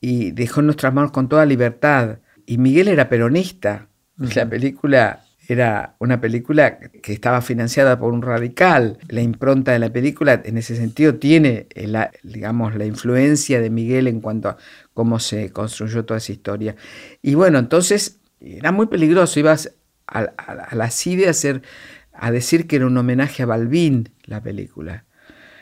[0.00, 2.18] y dejó en nuestras manos con toda libertad.
[2.46, 3.88] Y Miguel era peronista.
[4.16, 8.98] La película era una película que estaba financiada por un radical.
[9.08, 14.06] La impronta de la película, en ese sentido, tiene, la, digamos, la influencia de Miguel
[14.06, 14.56] en cuanto a
[14.94, 16.76] cómo se construyó toda esa historia.
[17.22, 19.40] Y bueno, entonces era muy peligroso.
[19.40, 19.72] Ibas
[20.10, 21.62] a, a- a la CIDE a, hacer,
[22.12, 25.04] a decir que era un homenaje a Balbín la película.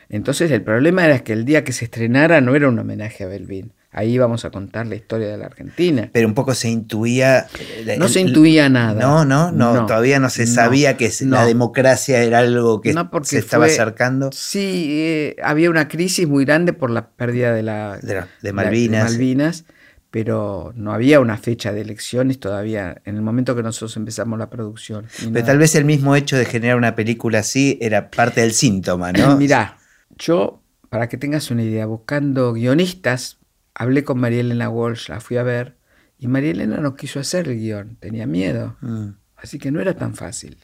[0.09, 3.27] Entonces el problema era que el día que se estrenara no era un homenaje a
[3.27, 3.73] Balbín.
[3.91, 6.09] Ahí íbamos a contar la historia de la Argentina.
[6.13, 7.47] Pero un poco se intuía...
[7.59, 8.99] eh, No el- se intuía nada.
[9.01, 11.45] No, no, no, No, todavía no se no, sabía que la no.
[11.47, 14.29] democracia era algo que se estaba fue- acercando.
[14.31, 18.49] Sí, eh, había una crisis muy grande por la pérdida de la De la- de
[18.49, 18.53] la-.
[18.53, 19.65] Malvinas,
[20.11, 24.49] pero no había una fecha de elecciones todavía en el momento que nosotros empezamos la
[24.49, 25.05] producción.
[25.17, 25.45] Pero nada.
[25.45, 29.37] tal vez el mismo hecho de generar una película así era parte del síntoma, ¿no?
[29.37, 29.77] Mirá,
[30.17, 33.37] yo, para que tengas una idea, buscando guionistas,
[33.75, 35.77] hablé con María Elena Walsh, la fui a ver,
[36.17, 38.77] y María Elena no quiso hacer el guion, tenía miedo.
[38.81, 39.09] Mm.
[39.37, 40.57] Así que no era tan fácil.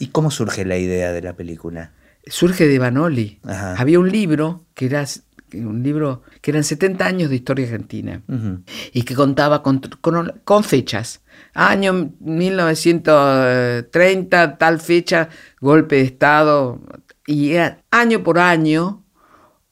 [0.00, 1.92] ¿Y cómo surge la idea de la película?
[2.30, 3.40] surge de Banoli.
[3.44, 5.04] Había un libro que era
[5.54, 8.22] un libro que eran 70 años de historia argentina
[8.92, 9.80] y que contaba con,
[10.44, 11.22] con, fechas.
[11.54, 15.28] Año 1930, tal fecha,
[15.60, 16.80] golpe de Estado,
[17.26, 19.02] y era año por año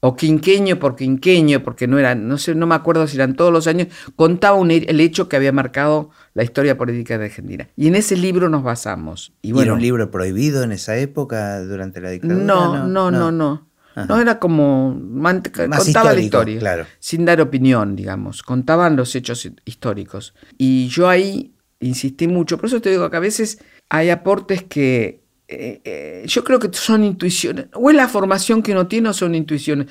[0.00, 3.52] o quinqueño por quinqueño, porque no era, no sé, no me acuerdo si eran todos
[3.52, 7.68] los años, contaba el hecho que había marcado la historia política de Argentina.
[7.76, 9.32] Y en ese libro nos basamos.
[9.42, 12.44] Y, bueno, ¿Y era un libro prohibido en esa época, durante la dictadura?
[12.44, 13.32] No, no, no, no.
[13.32, 14.94] No, era como.
[15.50, 16.58] contaba la historia.
[16.58, 16.86] Claro.
[16.98, 18.42] Sin dar opinión, digamos.
[18.42, 20.34] Contaban los hechos históricos.
[20.58, 22.58] Y yo ahí insistí mucho.
[22.58, 26.68] Por eso te digo que a veces hay aportes que eh, eh, yo creo que
[26.72, 29.86] son intuiciones, o es la formación que uno tiene o son intuiciones.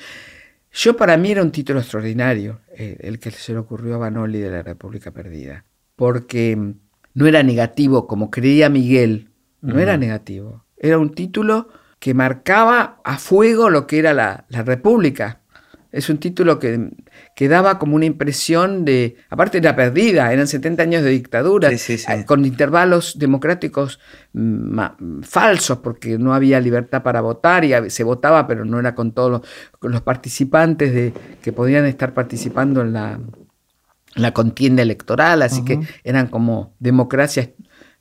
[0.72, 4.38] Yo para mí era un título extraordinario, eh, el que se le ocurrió a Banoli
[4.40, 5.64] de la República Perdida,
[5.94, 6.74] porque
[7.14, 9.30] no era negativo como creía Miguel,
[9.62, 11.70] no era negativo, era un título
[12.06, 15.40] que marcaba a fuego lo que era la, la República.
[15.90, 16.90] Es un título que,
[17.34, 22.24] que, daba como una impresión de, aparte era perdida, eran 70 años de dictadura, eh,
[22.24, 23.98] con intervalos democráticos
[24.34, 29.10] mm, falsos, porque no había libertad para votar y se votaba, pero no era con
[29.10, 29.42] todos
[29.80, 33.18] los, participantes de, que podían estar participando en la,
[34.14, 37.48] la contienda electoral, así que eran como democracias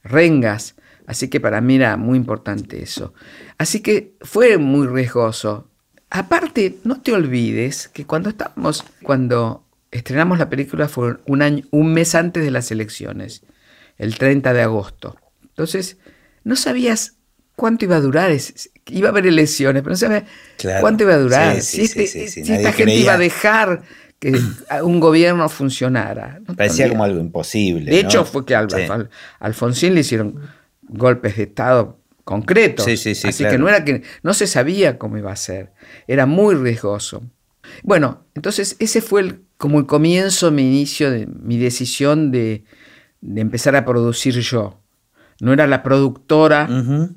[0.03, 0.75] rengas.
[1.07, 3.13] Así que para mí era muy importante eso.
[3.57, 5.69] Así que fue muy riesgoso.
[6.09, 11.93] Aparte, no te olvides que cuando estábamos, cuando estrenamos la película fue un, año, un
[11.93, 13.43] mes antes de las elecciones,
[13.97, 15.17] el 30 de agosto.
[15.43, 15.97] Entonces,
[16.43, 17.15] no sabías
[17.55, 18.31] cuánto iba a durar,
[18.87, 20.23] iba a haber elecciones, pero no sabías
[20.81, 23.83] cuánto iba a durar, si, esta gente iba a dejar
[24.19, 24.33] que
[24.83, 26.41] un gobierno funcionara.
[26.55, 27.91] Parecía como algo imposible.
[27.91, 28.67] De hecho, fue que a
[29.39, 30.41] Alfonsín le hicieron
[30.87, 32.83] golpes de Estado concreto.
[32.83, 35.71] Sí, sí, sí, Así que no era que no se sabía cómo iba a ser.
[36.07, 37.23] Era muy riesgoso.
[37.83, 42.63] Bueno, entonces ese fue como el comienzo, mi inicio de mi decisión de,
[43.21, 44.79] empezar a producir yo.
[45.39, 46.69] No era la productora,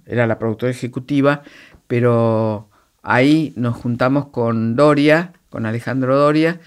[0.06, 1.42] era la productora ejecutiva,
[1.86, 2.68] pero
[3.02, 6.60] ahí nos juntamos con Doria, con Alejandro Doria,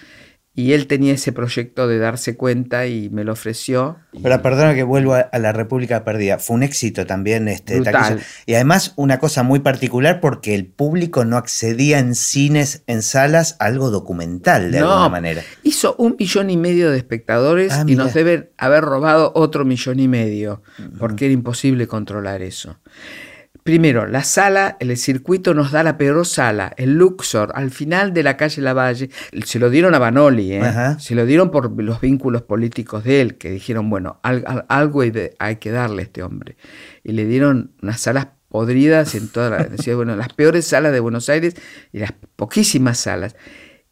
[0.53, 3.99] y él tenía ese proyecto de darse cuenta y me lo ofreció.
[4.21, 6.39] Pero perdona que vuelvo a, la República Perdida.
[6.39, 7.81] Fue un éxito también este
[8.45, 13.55] Y además una cosa muy particular porque el público no accedía en cines, en salas,
[13.59, 15.41] a algo documental de alguna manera.
[15.63, 20.01] Hizo un millón y medio de espectadores ah, y nos deben haber robado otro millón
[20.01, 20.63] y medio,
[20.99, 22.77] porque era imposible controlar eso.
[23.63, 28.23] Primero, la sala, el circuito nos da la peor sala, el Luxor, al final de
[28.23, 29.11] la calle Lavalle.
[29.45, 30.63] Se lo dieron a Banoli, ¿eh?
[30.97, 35.71] se lo dieron por los vínculos políticos de él, que dijeron, bueno, algo hay, que
[35.71, 36.57] darle a este hombre.
[37.03, 41.29] Y le dieron unas salas podridas en todas las, bueno, las peores salas de Buenos
[41.29, 41.55] Aires
[41.93, 43.35] y las poquísimas salas.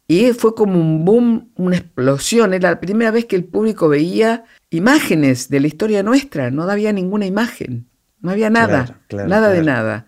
[0.08, 2.54] Y fue como un boom, una explosión.
[2.54, 6.92] Era la primera vez que el público veía imágenes de la historia nuestra, no había
[6.92, 7.89] ninguna imagen.
[8.20, 10.06] No había nada, nada de nada.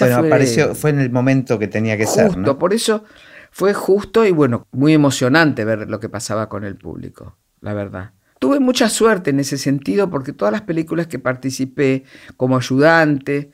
[0.00, 2.32] bueno, fue, apareció, fue en el momento que tenía que ser.
[2.32, 3.04] Justo, por eso
[3.50, 8.12] fue justo y bueno, muy emocionante ver lo que pasaba con el público, la verdad.
[8.38, 12.04] Tuve mucha suerte en ese sentido porque todas las películas que participé
[12.36, 13.52] como ayudante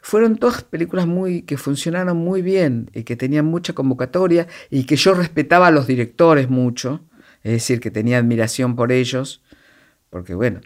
[0.00, 4.96] fueron todas películas muy que funcionaron muy bien y que tenían mucha convocatoria y que
[4.96, 7.04] yo respetaba a los directores mucho,
[7.42, 9.42] es decir, que tenía admiración por ellos,
[10.10, 10.60] porque bueno,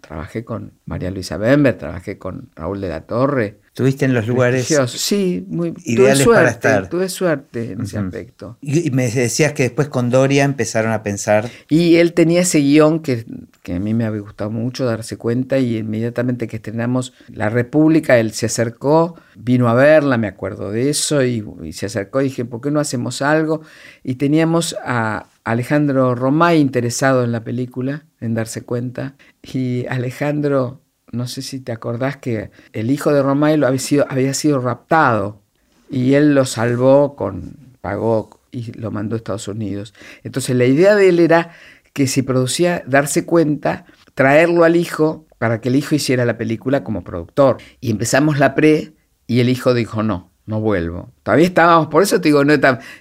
[0.00, 3.59] trabajé con María Luisa Bember, trabajé con Raúl de la Torre.
[3.72, 6.88] ¿Tuviste en los lugares sí, muy ideales tuve suerte, para estar?
[6.88, 8.58] Tuve suerte en ese aspecto.
[8.60, 11.48] Y, me decías que después con Doria empezaron a pensar.
[11.68, 13.24] Y él tenía ese guion que,
[13.62, 18.18] que, a mí me había gustado mucho darse cuenta y inmediatamente que estrenamos La República,
[18.18, 22.24] él se acercó, vino a verla, me acuerdo de eso, y, y se acercó y
[22.24, 23.62] dije, ¿por qué no hacemos algo?
[24.02, 30.80] Y teníamos a Alejandro Romay interesado en la película, en darse cuenta, y Alejandro,
[31.12, 34.60] no sé si te acordás que el hijo de Romay lo había sido, había sido
[34.60, 35.42] raptado
[35.90, 39.94] y él lo salvó con, pagó y lo mandó a Estados Unidos.
[40.22, 41.50] Entonces la idea de él era
[41.92, 46.84] que si producía, darse cuenta, traerlo al hijo para que el hijo hiciera la película
[46.84, 47.58] como productor.
[47.80, 48.94] Y empezamos la pre
[49.26, 51.12] y el hijo dijo no no vuelvo.
[51.22, 52.52] Todavía estábamos, por eso te digo, no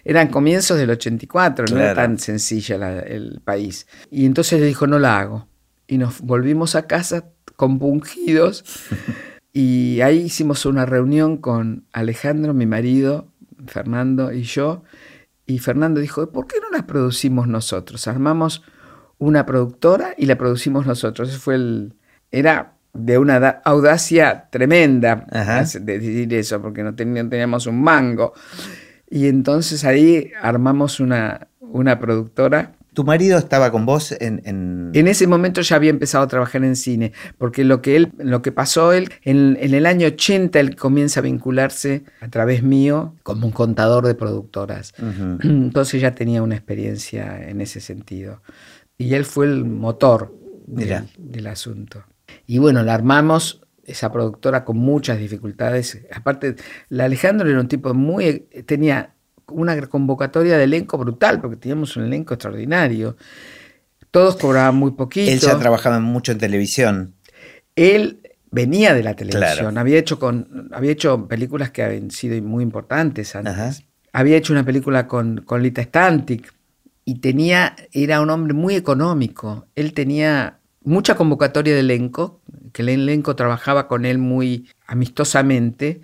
[0.05, 3.87] eran comienzos del 84, no era tan sencilla el país.
[4.09, 5.47] Y entonces le dijo, no la hago.
[5.87, 7.25] Y nos volvimos a casa
[7.59, 8.63] compungidos
[9.51, 13.27] y ahí hicimos una reunión con Alejandro, mi marido,
[13.67, 14.83] Fernando y yo.
[15.45, 18.07] Y Fernando dijo, ¿por qué no la producimos nosotros?
[18.07, 18.63] Armamos
[19.17, 21.27] una productora y la producimos nosotros.
[21.27, 21.95] Ese fue el,
[22.31, 25.27] era de una audacia tremenda
[25.81, 28.33] de decir eso, porque no, teníamos un mango.
[29.09, 32.71] Y entonces ahí armamos una, una productora.
[32.93, 35.07] ¿Tu marido estaba con vos en, en, en...
[35.07, 38.51] ese momento ya había empezado a trabajar en cine, porque lo que, él, lo que
[38.51, 43.45] pasó él, en, en, el año 80 él comienza a vincularse a través mío como
[43.45, 44.93] un contador de productoras.
[45.43, 48.41] Entonces ya tenía una experiencia en ese sentido.
[48.97, 50.35] Y él fue el motor
[50.67, 52.03] del, del asunto.
[52.47, 56.01] Y bueno, la armamos esa productora con muchas dificultades.
[56.13, 56.55] Aparte,
[56.89, 58.47] la Alejandro era un tipo muy...
[58.65, 59.15] tenía
[59.51, 63.17] una convocatoria de elenco brutal, porque teníamos un elenco extraordinario.
[64.11, 65.31] Todos cobraban muy poquito.
[65.31, 67.13] Él ya trabajaba mucho en televisión.
[67.75, 68.19] Él
[68.51, 73.35] venía de la televisión, había, hecho con, había hecho películas que habían sido muy importantes
[73.35, 73.83] antes.
[74.11, 76.51] Había hecho una película con, con Lita Stantic
[77.05, 79.67] y tenía, era un hombre muy económico.
[79.75, 82.41] Él tenía mucha convocatoria de elenco,
[82.73, 86.01] que el elenco trabajaba con él muy amistosamente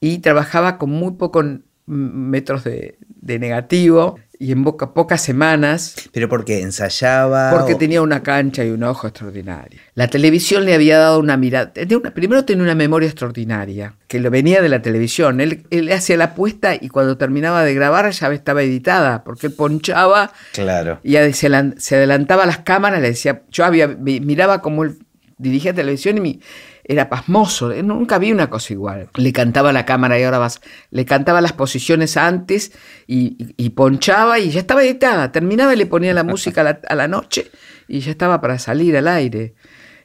[0.00, 1.46] y trabajaba con muy pocos
[1.86, 5.94] metros de, negativo y en boca, pocas semanas.
[6.12, 7.50] ¿Pero porque ensayaba?
[7.50, 9.80] Porque tenía una cancha y un ojo extraordinario.
[9.94, 11.72] La televisión le había dado una mirada.
[12.14, 15.40] primero tenía una memoria extraordinaria, que lo venía de la televisión.
[15.40, 19.54] Él, él hacía la apuesta y cuando terminaba de grabar ya estaba editada, porque él
[19.54, 21.00] ponchaba claro.
[21.02, 24.98] y se adelantaba a las cámaras, le decía, yo había, miraba como él
[25.38, 26.40] dirigía televisión y mi,
[26.84, 29.10] era pasmoso, eh, nunca vi una cosa igual.
[29.16, 32.72] Le cantaba la cámara y ahora vas, le cantaba las posiciones antes
[33.06, 35.32] y, ponchaba y ya estaba editada.
[35.32, 37.50] Terminaba y le ponía la música a la, noche
[37.88, 39.54] y ya estaba para salir al aire.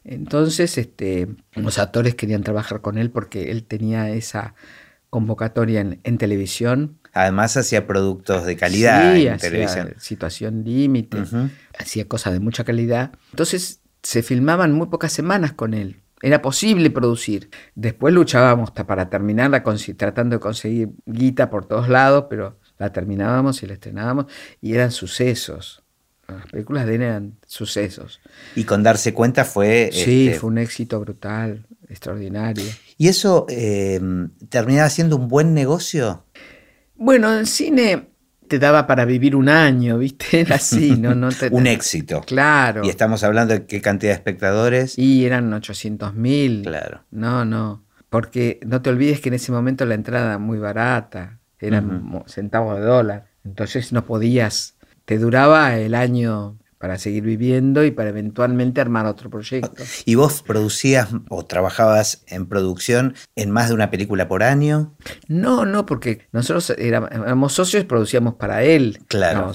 [0.03, 4.55] Entonces, este, los actores querían trabajar con él porque él tenía esa
[5.11, 6.97] convocatoria en, televisión.
[7.13, 9.93] Además hacía productos de calidad en televisión.
[9.99, 11.19] Situación límite,
[11.77, 13.11] hacía cosas de mucha calidad.
[13.31, 16.01] Entonces se filmaban muy pocas semanas con él.
[16.21, 17.49] Era posible producir.
[17.75, 19.63] Después luchábamos hasta para terminarla,
[19.97, 24.25] tratando de conseguir guita por todos lados, pero la terminábamos y la estrenábamos
[24.61, 25.83] y eran sucesos.
[26.27, 28.21] Las películas de él eran sucesos.
[28.55, 29.89] Y con darse cuenta fue...
[29.91, 32.63] Sí, este, fue un éxito brutal, extraordinario.
[32.97, 33.99] ¿Y eso eh,
[34.47, 36.23] terminaba siendo un buen negocio?
[36.95, 38.10] Bueno, en cine
[38.51, 40.25] te daba para vivir un año, ¿viste?
[40.41, 41.15] Era así, ¿no?
[41.15, 42.19] no un éxito.
[42.27, 42.81] Claro.
[42.83, 44.97] Y estamos hablando de qué cantidad de espectadores.
[44.99, 46.63] Y eran 800 mil.
[46.63, 47.05] Claro.
[47.11, 47.85] No, no.
[48.09, 52.77] Porque no te olvides que en ese momento la entrada era muy barata, eran centavos
[52.77, 53.27] de dólar.
[53.45, 59.29] Entonces no podías, te duraba el año para seguir viviendo y para eventualmente armar otro
[59.29, 59.83] proyecto.
[60.03, 64.95] ¿Y vos producías o trabajabas en producción en más de una película por año?
[65.27, 68.99] No, no, porque nosotros éramos, socios y producíamos para él.
[69.07, 69.53] Claro.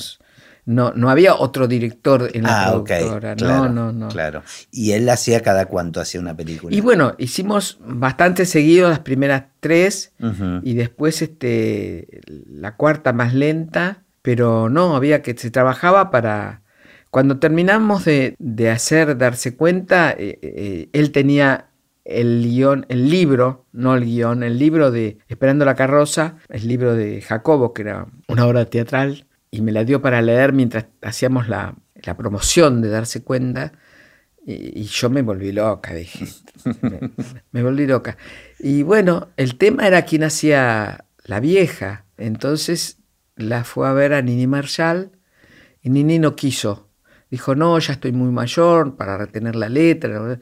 [0.66, 3.34] no, no había otro director en la ah, productora.
[3.34, 4.08] Claro, no, no, no.
[4.08, 4.44] Claro.
[4.70, 6.74] ¿Y él hacía cada cuánto hacía una película?
[6.74, 10.12] Y bueno, hicimos bastante seguido las primeras tres
[10.62, 16.62] y después este, la cuarta más lenta, pero no, había que se trabajaba para
[17.16, 18.36] cuando terminamos de,
[18.70, 21.70] hacer darse cuenta, eh, eh, él tenía
[22.04, 26.94] el guion, el libro, no el guion, el libro de Esperando la carroza, el libro
[26.94, 31.48] de Jacobo, que era una obra teatral, y me la dio para leer mientras hacíamos
[31.48, 31.74] la,
[32.18, 33.72] promoción de darse cuenta.
[34.44, 36.26] Y, yo me volví loca, dije.
[37.50, 38.18] me, volví loca.
[38.58, 42.04] Y bueno, el tema era quién hacía la vieja.
[42.18, 42.98] Entonces
[43.36, 45.12] la fue a ver a Nini Marshall
[45.80, 46.85] y Nini no quiso
[47.30, 50.38] Dijo, no, ya estoy muy mayor para retener la letra.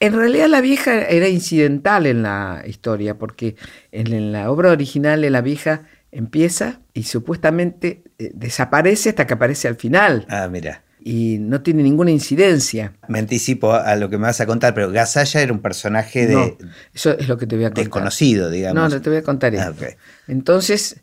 [0.00, 3.56] En realidad la vieja era incidental en la historia, porque
[3.92, 9.68] en la obra original de la vieja empieza y supuestamente eh, desaparece hasta que aparece
[9.68, 10.26] al final.
[10.28, 10.82] Ah, mira.
[11.06, 12.94] Y no tiene ninguna incidencia.
[13.08, 16.56] Me anticipo a lo que me vas a contar, pero Gazaya era un personaje de.
[16.94, 17.84] eso es lo que te voy a contar.
[17.84, 18.74] Desconocido, digamos.
[18.74, 19.74] No, no te voy a contar eso.
[19.78, 19.86] Ah,
[20.28, 20.96] Entonces,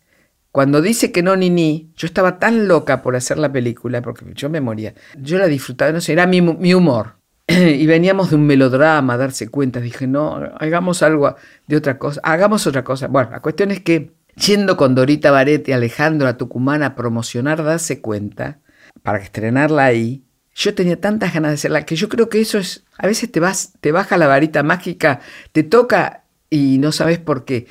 [0.52, 4.26] cuando dice que no ni ni, yo estaba tan loca por hacer la película, porque
[4.36, 4.94] yo me moría.
[5.18, 6.40] Yo la disfrutaba, no sé, era mi,
[6.74, 7.16] humor.
[7.48, 9.80] y veníamos de un melodrama, a darse cuenta.
[9.80, 11.36] Dije, no, hagamos algo
[11.68, 13.08] de otra cosa, hagamos otra cosa.
[13.08, 17.64] Bueno, la cuestión es que yendo con Dorita Baret y Alejandro a Tucumán a promocionar
[17.64, 18.60] Darse Cuenta,
[19.04, 22.84] para estrenarla ahí, yo tenía tantas ganas de hacerla que yo creo que eso es,
[22.98, 25.22] a veces te vas, te baja la varita mágica,
[25.54, 27.68] te toca y no sabes por qué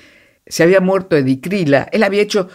[0.50, 1.88] se había muerto Krila.
[1.90, 2.48] Él había hecho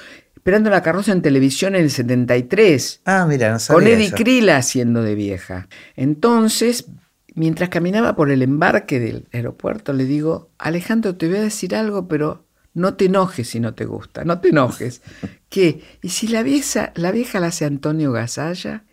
[0.46, 3.02] Esperando la carroza en televisión en el 73.
[3.06, 5.68] Ah, mira, no sabía Con Eddie Krila haciendo de vieja.
[5.96, 6.86] Entonces,
[7.34, 12.08] mientras caminaba por el embarque del aeropuerto, le digo, Alejandro, te voy a decir algo,
[12.08, 15.02] pero no te enojes si no te gusta, no te enojes.
[15.50, 15.82] ¿Qué?
[16.04, 18.84] ¿Y si la vieja, la vieja la hace Antonio Gasalla?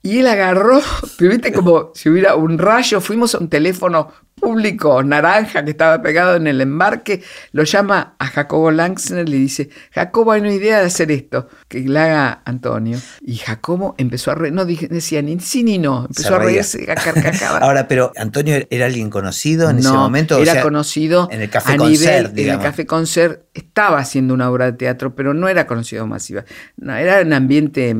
[0.00, 0.80] Y él agarró,
[1.18, 4.10] viste como si hubiera un rayo, fuimos a un teléfono,
[4.44, 7.22] público naranja que estaba pegado en el embarque
[7.52, 11.48] lo llama a Jacobo Langsner y le dice, Jacobo, hay una idea de hacer esto,
[11.68, 12.98] que le haga Antonio.
[13.22, 16.94] Y Jacobo empezó a reír, no decía ni sí ni no, empezó a reírse a
[16.94, 17.62] carcajadas.
[17.62, 20.38] Ahora, pero Antonio era alguien conocido en ese momento.
[20.38, 24.72] Era conocido en el Café Concert, En el Café Concert estaba haciendo una obra de
[24.72, 26.44] teatro, pero no era conocido masiva.
[26.76, 27.96] No, era un ambiente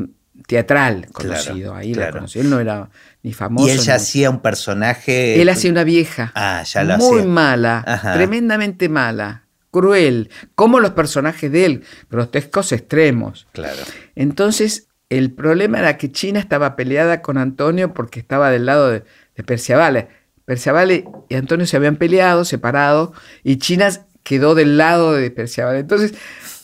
[0.47, 1.73] teatral conocido.
[1.73, 2.39] Ahí lo conocí.
[2.39, 2.89] Él no era
[3.25, 3.67] ni famoso.
[3.67, 5.41] Y ella hacía un personaje.
[5.41, 6.31] Él hacía una vieja.
[6.35, 10.29] Ah, ya lo Muy mala, tremendamente mala, cruel.
[10.53, 13.47] Como los personajes de él, grotescos extremos.
[13.51, 13.81] Claro.
[14.15, 19.03] Entonces, el problema era que China estaba peleada con Antonio porque estaba del lado de,
[19.35, 20.07] de Perciavale.
[20.45, 23.13] Perciavale y Antonio se habían peleado, separado,
[23.43, 23.89] y China
[24.21, 25.79] quedó del lado de Perciavale.
[25.79, 26.13] Entonces,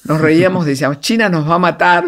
[0.03, 2.05] nos reíamos, decíamos, China nos va a matar.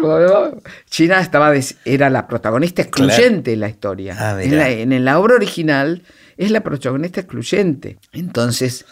[0.90, 1.52] China estaba
[1.84, 4.16] era la protagonista excluyente en la historia.
[4.18, 6.02] Ah, en, la, obra original
[6.36, 7.98] es la protagonista excluyente.
[8.12, 8.84] Entonces,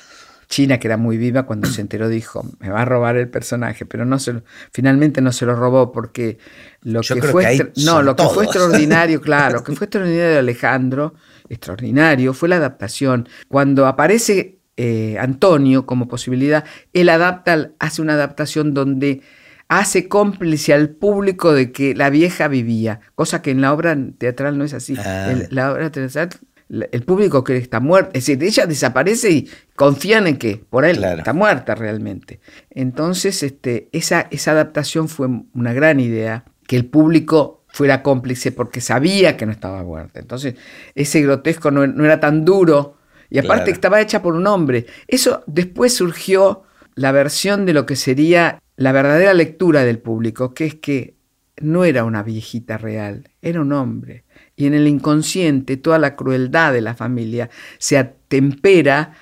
[0.49, 3.87] China, que era muy viva, cuando se enteró, dijo, me va a robar el personaje,
[3.87, 4.43] pero no se
[4.73, 6.39] finalmente no se lo robó porque
[6.83, 11.15] lo que fue no, lo que fue extraordinario, claro, lo que fue extraordinario de Alejandro,
[11.49, 13.29] extraordinario, fue la adaptación.
[13.49, 19.23] Cuando aparece eh, Antonio como posibilidad, él adapta, hace una adaptación donde
[19.69, 24.59] hace cómplice al público de que la vieja vivía, cosa que en la obra teatral
[24.59, 24.97] no es así.
[24.99, 25.31] Ah.
[25.31, 26.31] El, la obra teatral,
[26.69, 30.85] el público cree que está muerta, es decir, ella desaparece y confían en que por
[30.85, 32.41] él está muerta realmente.
[32.71, 38.81] Entonces, este, esa, esa adaptación fue una gran idea, que el público fuera cómplice porque
[38.81, 40.21] sabía que no estaba muerta.
[40.21, 40.55] Entonces,
[40.95, 42.97] ese grotesco no, no era tan duro
[43.33, 44.85] y aparte estaba hecha por un hombre.
[45.09, 46.65] Eso después surgió
[46.95, 51.15] la versión de lo que sería la verdadera lectura del público, que es que
[51.59, 54.25] no era una viejita real, era un hombre.
[54.55, 59.15] Y en el inconsciente toda la crueldad de la familia se atempera,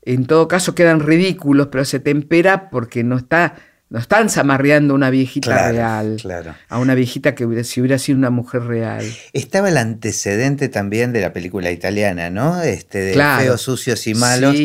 [0.00, 3.54] en todo caso quedan ridículos, pero se tempera porque no está
[3.90, 6.16] no están zamarreando una viejita real,
[6.68, 9.04] a una viejita que hubiera, si hubiera sido una mujer real.
[9.32, 12.60] Estaba el antecedente también de la película italiana, ¿no?
[12.62, 14.56] Este de feos, sucios y malos.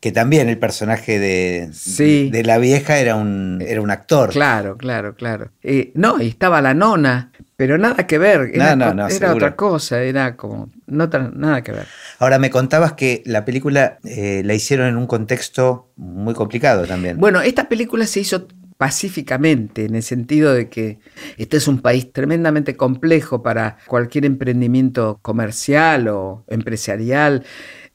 [0.00, 4.30] Que también el personaje de, de la vieja era un, era un actor.
[4.30, 5.52] Claro, claro, claro.
[5.62, 8.50] Eh, no, y estaba la nona, pero nada que ver.
[8.52, 10.70] Era, era otra cosa, era como.
[10.86, 11.86] No, nada que ver.
[12.18, 17.18] Ahora, me contabas que la película eh, la hicieron en un contexto muy complicado también.
[17.18, 18.48] Bueno, esta película se hizo
[18.82, 20.98] pacíficamente, en el sentido de que
[21.36, 27.44] este es un país tremendamente complejo para cualquier emprendimiento comercial o empresarial.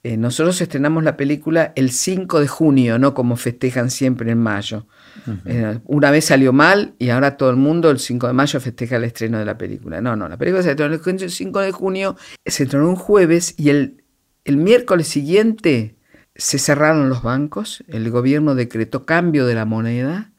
[0.02, 4.88] Eh, nosotros estrenamos la película el 5 de junio, no como festejan siempre en mayo.
[5.44, 8.96] Eh, una vez salió mal y ahora todo el mundo el 5 de mayo festeja
[8.96, 10.00] el estreno de la película.
[10.00, 12.16] No, no, la película se estrenó el 5 de junio,
[12.46, 14.06] se estrenó un jueves y el,
[14.46, 15.98] el miércoles siguiente
[16.34, 20.32] se cerraron los bancos, el gobierno decretó cambio de la moneda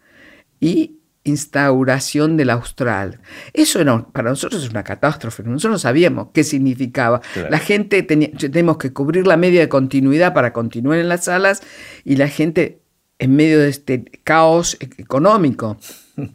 [0.61, 3.21] y instauración del austral.
[3.53, 3.81] Eso
[4.13, 5.43] para nosotros es una catástrofe.
[5.43, 7.21] Nosotros no sabíamos qué significaba.
[7.51, 11.63] La gente tenía, tenemos que cubrir la media de continuidad para continuar en las salas
[12.05, 12.81] y la gente
[13.19, 15.79] en medio de este caos e-, económico.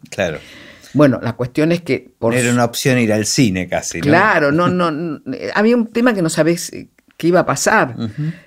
[0.09, 0.39] Claro.
[0.93, 2.09] Bueno, la cuestión es que...
[2.17, 2.33] Por...
[2.33, 3.99] Era una opción ir al cine casi.
[3.99, 5.19] Claro, no, no,
[5.55, 7.97] había un tema que no sabés eh, qué iba a pasar.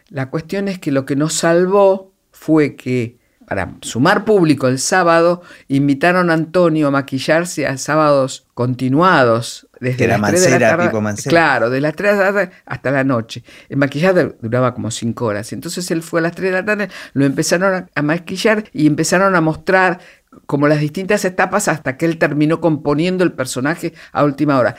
[0.09, 5.41] La cuestión es que lo que nos salvó fue que para sumar público el sábado,
[5.69, 9.69] invitaron a Antonio a maquillarse a sábados continuados.
[9.79, 13.05] Desde las 3 de la tarde, Claro, de las 3 de la tarde hasta la
[13.05, 13.45] noche.
[13.69, 15.53] El maquillaje duraba como 5 horas.
[15.53, 19.37] Entonces él fue a las 3 de la tarde, lo empezaron a maquillar y empezaron
[19.37, 20.01] a mostrar
[20.47, 24.75] como las distintas etapas hasta que él terminó componiendo el personaje a última hora.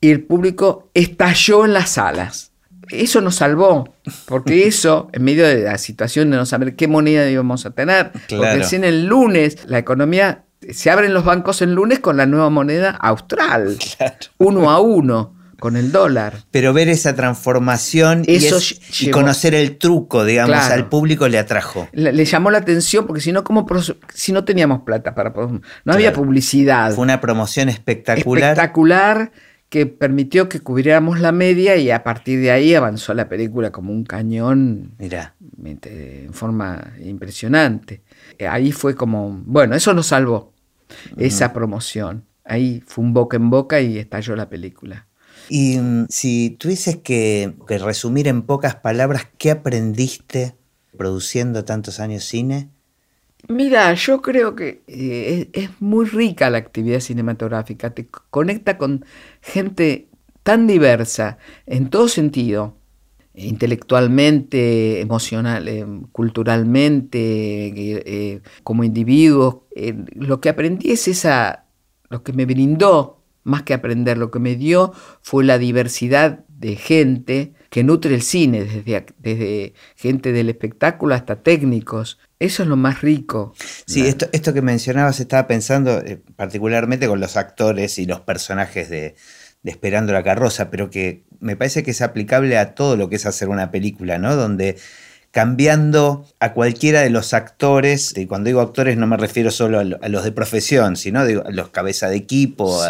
[0.00, 2.51] Y el público estalló en las salas
[2.90, 3.94] eso nos salvó,
[4.26, 8.12] porque eso, en medio de la situación de no saber qué moneda íbamos a tener,
[8.28, 12.50] porque recién el lunes la economía, se abren los bancos el lunes con la nueva
[12.50, 13.76] moneda austral,
[14.38, 16.38] uno a uno con el dólar.
[16.50, 21.88] Pero ver esa transformación y, conocer el truco, digamos, al público le atrajo.
[21.92, 23.64] Le, llamó la atención porque si no, como
[24.12, 26.92] si no teníamos plata para no había publicidad.
[26.92, 28.50] Fue una promoción espectacular.
[28.50, 29.32] Espectacular
[29.72, 33.90] que permitió que cubriéramos la media y a partir de ahí avanzó la película como
[33.90, 35.34] un cañón Mirá.
[35.64, 38.02] en forma impresionante.
[38.38, 40.52] Eh, ahí fue como, bueno, eso nos salvó,
[41.16, 42.26] esa promoción.
[42.44, 45.06] Ahí fue un boca en boca y estalló la película.
[45.48, 50.54] Y mm, si tuvieses que, que resumir en pocas palabras, ¿qué aprendiste
[50.98, 52.68] produciendo tantos años cine?
[53.48, 59.04] Mira, yo creo que eh, es, muy rica la actividad cinematográfica, te conecta con
[59.40, 60.08] gente
[60.42, 62.76] tan diversa en todo sentido.
[63.34, 69.66] intelectualmente, emocional, eh, culturalmente, eh, como individuo.
[70.14, 71.66] lo que aprendí es esa,
[72.10, 76.76] lo que me brindó, más que aprender, lo que me dio fue la diversidad de
[76.76, 82.18] gente que nutre el cine, desde, desde gente del espectáculo hasta técnicos.
[82.42, 83.54] Eso es lo más rico.
[83.86, 86.02] Sí, esto, esto que mencionabas estaba pensando
[86.34, 89.14] particularmente con los actores y los personajes de,
[89.62, 93.16] de Esperando la carroza, pero que me parece que es aplicable a todo lo que
[93.16, 94.34] es hacer una película, ¿no?
[94.34, 94.76] Donde
[95.30, 99.84] cambiando a cualquiera de los actores, y cuando digo actores no me refiero solo a,
[99.84, 102.80] los de profesión, sino a los cabeza de equipo,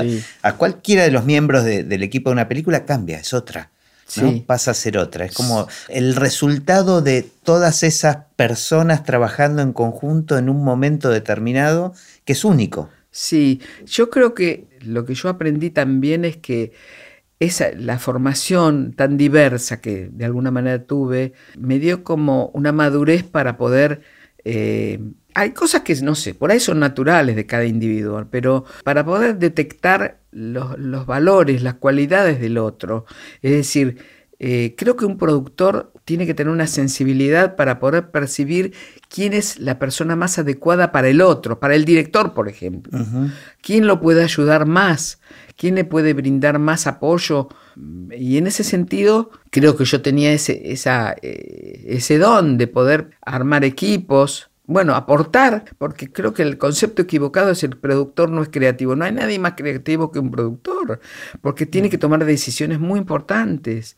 [0.42, 3.70] a, cualquiera de los miembros del equipo de una película, cambia, es otra.
[4.20, 4.42] ¿No?
[4.44, 5.24] Pasa a ser otra.
[5.24, 11.94] Es como el resultado de todas esas personas trabajando en conjunto en un momento determinado
[12.24, 12.88] que es único.
[13.10, 16.72] Sí, yo creo que lo que yo aprendí también es que
[17.40, 23.24] esa, la formación tan diversa que de alguna manera tuve me dio como una madurez
[23.24, 24.02] para poder...
[24.44, 24.98] Eh,
[25.34, 29.38] hay cosas que no sé, por ahí son naturales de cada individuo, pero para poder
[29.38, 33.06] detectar los, los valores, las cualidades del otro,
[33.42, 33.98] es decir,
[34.44, 38.74] eh, creo que un productor tiene que tener una sensibilidad para poder percibir
[39.08, 42.98] quién es la persona más adecuada para el otro, para el director, por ejemplo.
[43.60, 45.20] ¿Quién lo puede ayudar más?
[45.56, 47.50] ¿Quién le puede brindar más apoyo?
[48.10, 53.10] Y en ese sentido, creo que yo tenía ese, esa, eh, ese don de poder
[53.20, 58.48] armar equipos, bueno, aportar, porque creo que el concepto equivocado es el productor no es
[58.48, 58.96] creativo.
[58.96, 61.00] No hay nadie más creativo que un productor,
[61.40, 63.96] porque tiene que tomar decisiones muy importantes.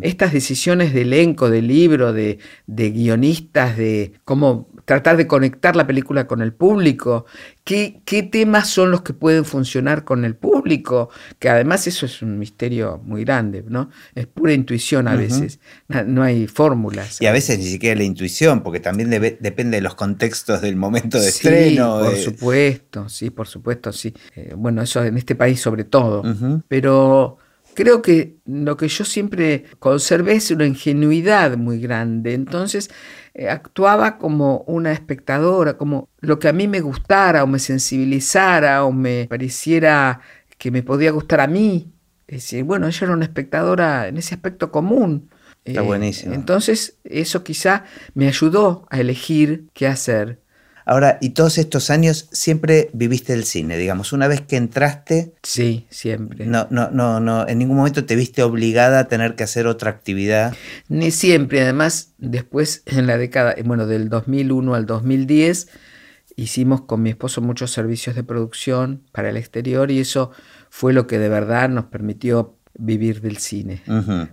[0.00, 5.86] Estas decisiones de elenco, de libro, de, de guionistas, de cómo tratar de conectar la
[5.86, 7.26] película con el público,
[7.64, 12.22] qué, qué temas son los que pueden funcionar con el público, que además eso es
[12.22, 13.90] un misterio muy grande, ¿no?
[14.14, 15.58] Es pura intuición a veces,
[15.88, 17.20] no, hay fórmulas.
[17.20, 21.20] Y a veces ni siquiera la intuición, porque también depende de los contextos del momento
[21.20, 21.98] de estreno.
[22.00, 24.14] Por supuesto, sí, por supuesto, sí.
[24.36, 26.22] Eh, bueno, eso en este país sobre todo.
[26.68, 27.38] Pero
[27.76, 32.34] creo que lo que yo siempre conservé es una ingenuidad muy grande.
[32.34, 32.90] Entonces,
[33.34, 38.84] eh, actuaba como una espectadora, como lo que a mí me gustara o me sensibilizara
[38.84, 40.20] o me pareciera
[40.58, 41.92] que me podía gustar a mí.
[42.26, 45.30] Es decir, bueno, ella era una espectadora en ese aspecto común.
[45.64, 46.34] Está eh, buenísimo.
[46.34, 50.40] Entonces, eso quizá me ayudó a elegir qué hacer.
[50.88, 55.34] Ahora, y todos estos años siempre viviste el cine, digamos, una vez que entraste.
[55.42, 56.46] Sí, siempre.
[56.46, 59.90] No, no, no, no, en ningún momento te viste obligada a tener que hacer otra
[59.90, 60.54] actividad.
[60.88, 65.66] Ni siempre, además, después en la década, bueno, del 2001 al 2010,
[66.36, 70.30] hicimos con mi esposo muchos servicios de producción para el exterior y eso
[70.70, 73.82] fue lo que de verdad nos permitió vivir del cine,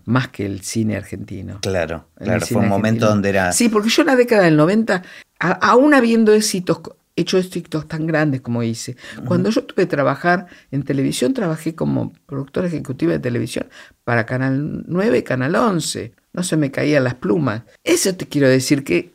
[0.06, 1.60] más que el cine argentino.
[1.62, 3.52] Claro, claro, fue un momento donde era...
[3.52, 5.04] Sí, porque yo en la década del 90
[5.40, 6.80] aún habiendo éxitos,
[7.16, 12.14] hecho éxitos tan grandes como hice, cuando yo tuve que trabajar en televisión, trabajé como
[12.26, 13.68] productora ejecutiva de televisión
[14.04, 16.14] para Canal 9 y Canal 11.
[16.34, 17.64] No se me caían las plumas.
[17.84, 19.14] Eso te quiero decir que,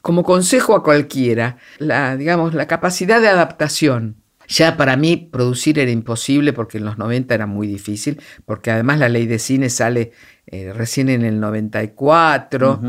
[0.00, 4.16] como consejo a cualquiera, la, digamos, la capacidad de adaptación.
[4.48, 8.98] Ya para mí producir era imposible porque en los 90 era muy difícil, porque además
[8.98, 10.12] la ley de cine sale
[10.46, 12.80] eh, recién en el 94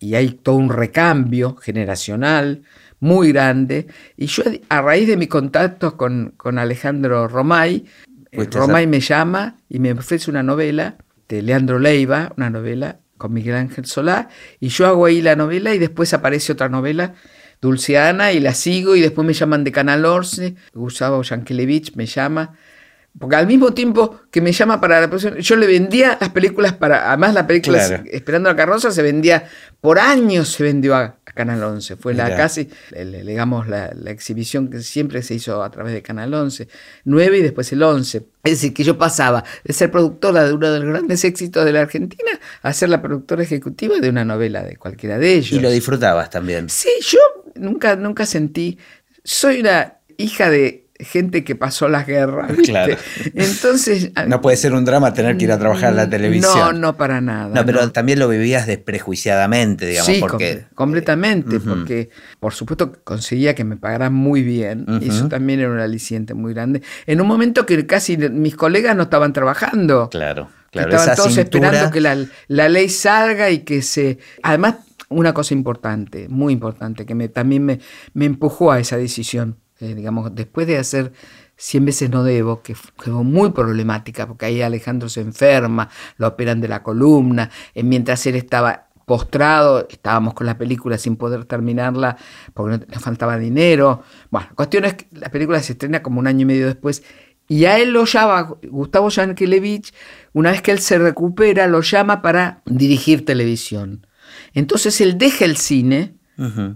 [0.00, 2.62] y hay todo un recambio generacional
[2.98, 3.86] muy grande.
[4.16, 7.84] Y yo, a raíz de mis contactos con, con Alejandro Romay,
[8.32, 10.96] eh, Romay me llama y me ofrece una novela
[11.28, 14.28] de Leandro Leiva, una novela con Miguel Ángel Solá,
[14.60, 17.14] y yo hago ahí la novela y después aparece otra novela,
[17.66, 22.56] Dulceana, y la sigo y después me llaman de Canal Orce, Gustavo Yankelevich me llama
[23.18, 26.74] porque al mismo tiempo que me llama para la producción, yo le vendía las películas
[26.74, 27.08] para.
[27.08, 29.48] Además, la película Esperando la carroza se vendía,
[29.80, 31.96] por años se vendió a, Canal 11.
[31.96, 36.68] Fue la casi, digamos, la, exhibición que siempre se hizo a través de Canal 11.
[37.04, 38.26] 9 y después el 11.
[38.44, 41.72] Es decir, que yo pasaba de ser productora de uno de los grandes éxitos de
[41.72, 42.30] la Argentina
[42.62, 45.52] a ser la productora ejecutiva de una novela de cualquiera de ellos.
[45.52, 46.68] Y lo disfrutabas también.
[46.68, 47.18] Sí, yo
[47.58, 48.78] nunca, nunca sentí.
[49.24, 52.52] Soy una hija de gente que pasó las guerras.
[52.66, 52.96] Claro.
[53.34, 54.10] Entonces.
[54.26, 56.58] No puede ser un drama tener que ir a trabajar en la televisión.
[56.58, 57.54] No, no para nada.
[57.54, 60.06] No, pero también lo vivías desprejuiciadamente, digamos.
[60.06, 60.64] Sí, porque...
[60.74, 64.84] completamente, porque por supuesto conseguía que me pagaran muy bien.
[65.00, 66.82] Y eso también era un aliciente muy grande.
[67.06, 70.08] En un momento que casi mis colegas no estaban trabajando.
[70.10, 70.90] Claro, claro.
[70.90, 72.16] Estaban todos esperando que la,
[72.68, 74.18] ley salga y que se.
[74.42, 74.76] Además,
[75.08, 77.80] una cosa importante, muy importante, que me, también me,
[78.24, 81.12] empujó a esa decisión eh, digamos, después de hacer
[81.58, 85.88] Cien veces no debo, que fue muy problemática, porque ahí Alejandro se enferma,
[86.18, 91.46] lo operan de la columna, mientras él estaba postrado, estábamos con la película sin poder
[91.46, 92.18] terminarla
[92.52, 94.02] porque nos faltaba dinero.
[94.30, 97.02] Bueno, la cuestión es que la película se estrena como un año y medio después
[97.48, 99.94] y a él lo llama Gustavo Yankelevich,
[100.32, 104.05] una vez que él se recupera, lo llama para dirigir televisión.
[104.56, 106.14] Entonces él deja el cine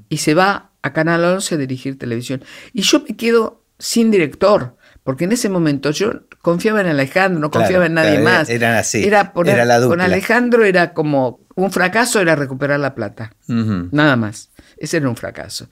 [0.08, 2.44] y se va a Canal 11 a dirigir televisión.
[2.72, 6.12] Y yo me quedo sin director, porque en ese momento yo
[6.42, 8.50] confiaba en Alejandro, no confiaba en nadie más.
[8.50, 9.02] Eran así.
[9.02, 9.32] Era,
[9.64, 13.32] la Con Alejandro era como un fracaso, era recuperar la plata.
[13.48, 14.50] Nada más.
[14.76, 15.70] Ese era un fracaso.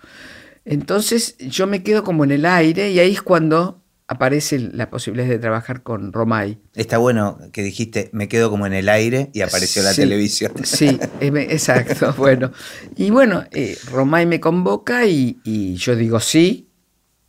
[0.65, 5.29] Entonces yo me quedo como en el aire y ahí es cuando aparece la posibilidad
[5.29, 6.59] de trabajar con Romay.
[6.75, 10.53] Está bueno que dijiste, me quedo como en el aire y apareció la televisión.
[10.65, 12.15] Sí, exacto.
[12.19, 12.51] bueno,
[12.97, 15.37] y bueno, eh, Romay me convoca y,
[15.77, 16.71] yo digo sí,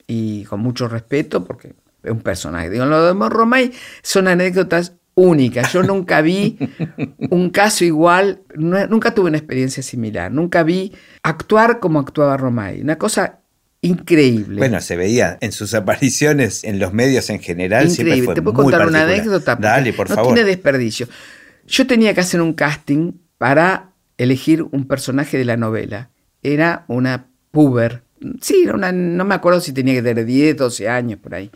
[0.08, 2.70] y con mucho respeto, porque es un personaje.
[2.70, 3.72] Digo, lo de Romay
[4.02, 5.74] son anécdotas únicas.
[5.74, 6.58] Yo nunca vi
[7.30, 12.82] un caso igual, nunca tuve una experiencia similar, nunca vi actuar como actuaba Romay.
[12.82, 13.39] Una cosa
[13.82, 14.58] increíble.
[14.58, 17.90] Bueno, se veía en sus apariciones en los medios en general.
[17.90, 18.24] Increíble.
[18.24, 19.56] Fue Te puedo contar una anécdota.
[19.56, 20.34] Dale, por no favor.
[20.34, 21.08] tiene desperdicio.
[21.68, 26.10] Yo tenía que hacer un casting para elegir un personaje de la novela.
[26.44, 28.04] Era una puber.
[28.42, 31.52] Sí, una, no me acuerdo si tenía que tener 10, 12 años por ahí.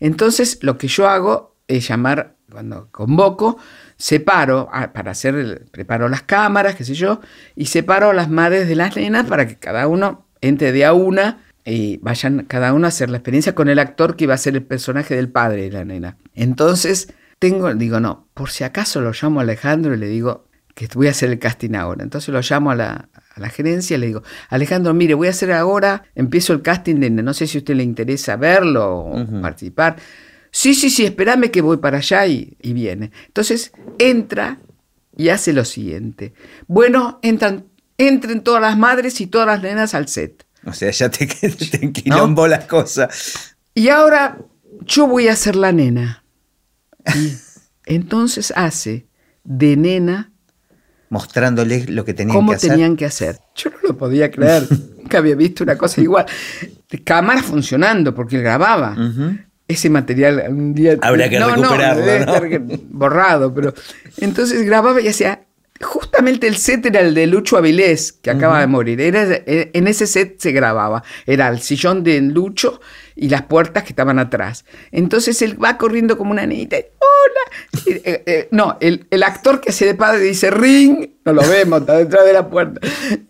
[0.00, 3.58] Entonces, lo que yo hago es llamar, cuando convoco,
[3.96, 7.20] separo, ah, para hacer, preparo las cámaras, qué sé yo,
[7.54, 10.92] y separo a las madres de las nenas para que cada uno entre de a
[10.92, 14.38] una y vayan cada uno a hacer la experiencia con el actor que iba a
[14.38, 16.16] ser el personaje del padre de la nena.
[16.34, 20.88] Entonces, tengo, digo, no, por si acaso lo llamo a Alejandro y le digo que
[20.94, 22.02] voy a hacer el casting ahora.
[22.02, 23.08] Entonces lo llamo a la,
[23.50, 27.34] gerencia y le digo, Alejandro, mire, voy a hacer ahora, empiezo el casting de, no
[27.34, 29.96] sé si a usted le interesa verlo o participar.
[30.50, 33.10] Sí, sí, sí, espérame que voy para allá y, y viene.
[33.26, 34.58] Entonces entra
[35.16, 36.34] y hace lo siguiente.
[36.66, 37.66] Bueno, entran,
[37.98, 40.44] entren todas las madres y todas las nenas al set.
[40.64, 41.26] O sea, ya te,
[41.70, 43.54] te enquilombó las cosas.
[43.74, 44.38] Y ahora
[44.84, 46.24] yo voy a ser la nena.
[47.14, 47.32] Y
[47.94, 49.06] entonces hace
[49.44, 50.32] de nena.
[51.10, 52.70] Mostrándoles lo que tenían cómo que hacer.
[52.70, 53.38] tenían que hacer.
[53.54, 54.66] Yo no lo podía creer.
[54.98, 56.26] Nunca había visto una cosa igual.
[57.04, 58.96] Cámara funcionando, porque él grababa.
[59.68, 60.96] Ese material un día.
[61.02, 62.58] Habría que recuperarlo.
[62.60, 62.78] ¿no?
[62.90, 63.74] borrado, pero.
[64.18, 65.46] Entonces grababa y hacía
[66.22, 69.00] Justamente el set era el de Lucho Avilés, que acaba de morir.
[69.00, 71.02] Era, eh, en ese set se grababa.
[71.26, 72.80] Era el sillón de Lucho
[73.16, 74.64] y las puertas que estaban atrás.
[74.92, 76.76] Entonces él va corriendo como una niñita.
[76.76, 77.92] ¡Hola!
[78.04, 81.10] Eh, eh, no, el, actor que hace de padre dice ¡Ring!
[81.24, 82.80] No lo vemos, está detrás de la puerta.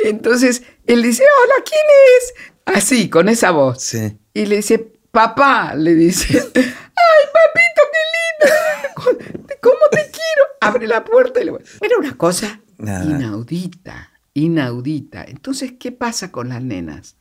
[0.01, 1.65] Entonces él dice ¡Hola!
[1.65, 1.87] ¿Quién
[2.19, 2.77] es?
[2.77, 3.95] Así, con esa voz.
[4.35, 5.75] Y le dice ¡Papá!
[5.75, 9.49] Le dice ¡Ay, papito, qué lindo!
[9.63, 10.45] ¿Cómo te quiero?
[10.61, 11.63] Abre la puerta y le voy.
[11.81, 15.25] Era una cosa inaudita, inaudita.
[15.25, 17.17] Entonces, ¿qué pasa con las nenas?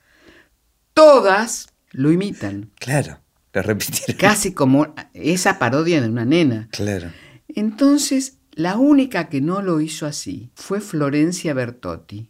[0.93, 2.71] Todas lo imitan.
[2.79, 3.19] Claro,
[3.53, 4.17] lo repitieron.
[4.17, 6.67] Casi como esa parodia de una nena.
[6.71, 7.11] Claro.
[7.47, 12.29] Entonces, la única que no lo hizo así fue Florencia Bertotti.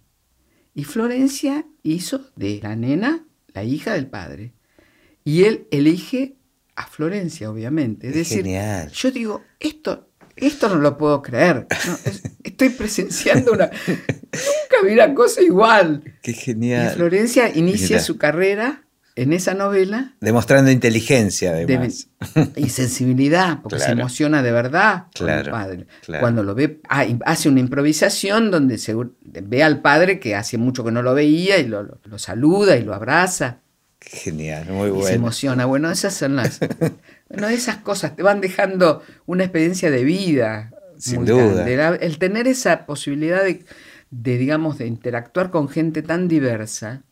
[0.74, 4.54] Y Florencia hizo de la nena la hija del padre.
[5.24, 6.36] Y él elige
[6.76, 8.10] a Florencia, obviamente.
[8.10, 8.92] Es, decir, genial.
[8.92, 10.10] yo digo, esto,
[10.42, 11.68] esto no lo puedo creer.
[12.44, 13.66] estoy presenciando una...
[13.66, 16.04] Nunca vi una cosa igual.
[16.22, 16.92] Qué genial.
[16.92, 18.84] Y Florencia inicia su carrera
[19.16, 20.16] en esa novela.
[20.22, 22.08] Demostrando inteligencia, además.
[22.56, 25.88] y sensibilidad, porque se emociona de verdad claro, padre.
[26.20, 30.84] Cuando lo ve, ah, hace una improvisación donde se ve al padre que hace mucho
[30.84, 33.60] que no lo veía y lo saluda y lo abraza.
[34.02, 35.08] Genial, muy bueno.
[35.08, 35.66] se emociona.
[35.66, 36.60] Bueno, esas son las.
[37.30, 40.72] bueno, esas cosas te van dejando una experiencia de vida.
[40.98, 41.96] Sin duda.
[41.96, 43.64] El tener esa posibilidad de,
[44.10, 47.04] de, digamos, de interactuar con gente tan diversa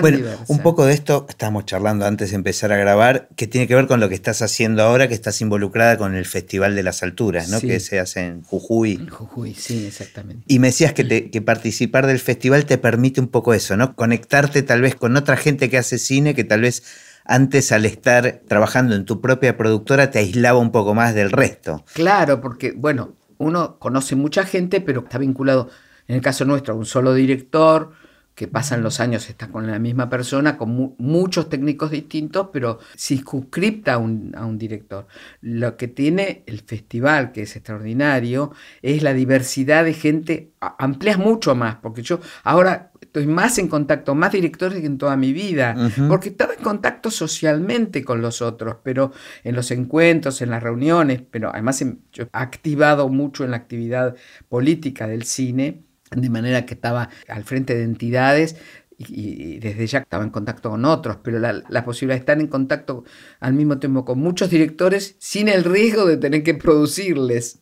[0.00, 3.74] bueno, un poco de esto estábamos charlando antes de empezar a grabar, que tiene que
[3.74, 7.02] ver con lo que estás haciendo ahora, que estás involucrada con el Festival de las
[7.02, 7.60] Alturas, ¿no?
[7.60, 8.92] Que se hace en Jujuy.
[8.92, 10.44] En Jujuy, sí, exactamente.
[10.46, 13.94] Y me decías que, que, participar del festival te permite un poco eso, ¿no?
[13.94, 16.82] Conectarte tal vez con otra gente que hace cine, que tal vez
[17.24, 21.84] antes al estar trabajando en tu propia productora te aislaba un poco más del resto.
[21.92, 25.70] Claro, porque, bueno, uno conoce mucha gente, pero está vinculado,
[26.08, 27.92] en el caso nuestro, a un solo director
[28.36, 33.94] que pasan los años, está con la misma persona, con muchos técnicos distintos, pero circunscripta
[33.94, 35.06] a un, a un director.
[35.40, 41.54] Lo que tiene el festival, que es extraordinario, es la diversidad de gente, amplias mucho
[41.54, 45.74] más, porque yo ahora estoy más en contacto, más directores que en toda mi vida,
[46.06, 49.12] porque estaba en contacto socialmente con los otros, pero
[49.44, 51.82] en los encuentros, en las reuniones, pero además
[52.12, 54.14] yo he activado mucho en la actividad
[54.50, 58.56] política del cine, de manera que estaba al frente de entidades
[58.98, 63.04] y, desde ya estaba en contacto con otros, pero la, posibilidad de estar en contacto
[63.40, 67.58] al mismo tiempo con muchos directores sin el riesgo de tener que producirles.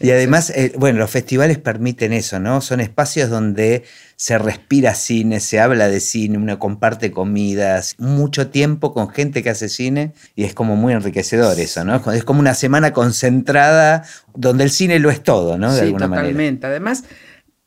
[0.00, 2.60] Y además, eh, bueno, los festivales permiten eso, ¿no?
[2.60, 3.84] Son espacios donde
[4.16, 9.50] se respira cine, se habla de cine, uno comparte comidas, mucho tiempo con gente que
[9.50, 12.02] hace cine y es como muy enriquecedor eso, ¿no?
[12.12, 15.72] Es como una semana concentrada donde el cine lo es todo, ¿no?
[15.72, 16.66] De sí, alguna totalmente.
[16.66, 17.04] Además,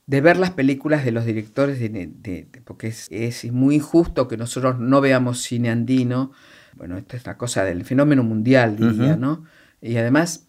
[0.09, 5.01] de ver las películas de los directores, de, porque es, muy injusto que nosotros no
[5.01, 6.31] veamos cine andino.
[6.73, 9.43] Bueno, esta es la cosa del fenómeno mundial, diría, ¿no?
[9.81, 10.47] Y además,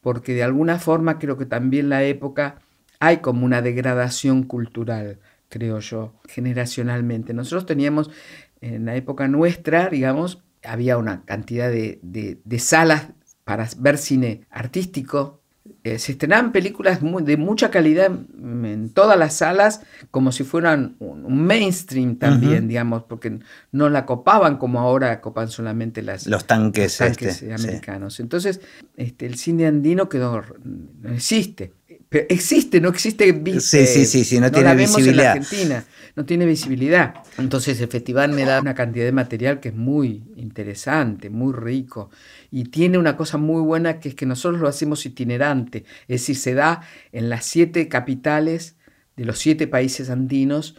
[0.00, 2.60] porque de alguna forma creo que también la época
[3.00, 7.34] hay como una degradación cultural, creo yo, generacionalmente.
[7.34, 8.12] Nosotros teníamos,
[8.60, 13.08] en la época nuestra, digamos, había una cantidad de, de salas
[13.42, 15.39] para ver cine artístico,
[15.82, 21.46] eh, se estrenaban películas de mucha calidad en todas las salas, como si fueran un,
[21.46, 23.38] mainstream también, digamos, porque
[23.72, 28.20] no la copaban como ahora copan solamente las, los tanques, este, americanos.
[28.20, 28.60] Entonces,
[28.96, 31.72] este, el cine andino quedó, no existe.
[32.10, 33.32] Pero existe, no existe.
[33.60, 35.36] Sí, sí, sí, sí, no, tiene visibilidad.
[35.36, 35.84] En Argentina,
[36.16, 37.14] no tiene visibilidad.
[37.38, 42.10] Entonces el festival me da una cantidad de material que es muy interesante, muy rico.
[42.50, 45.84] Y tiene una cosa muy buena que es que nosotros lo hacemos itinerante.
[46.08, 46.82] Es decir, se da
[47.12, 48.74] en las siete capitales
[49.16, 50.76] de los siete países andinos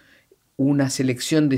[0.62, 1.58] una selección de,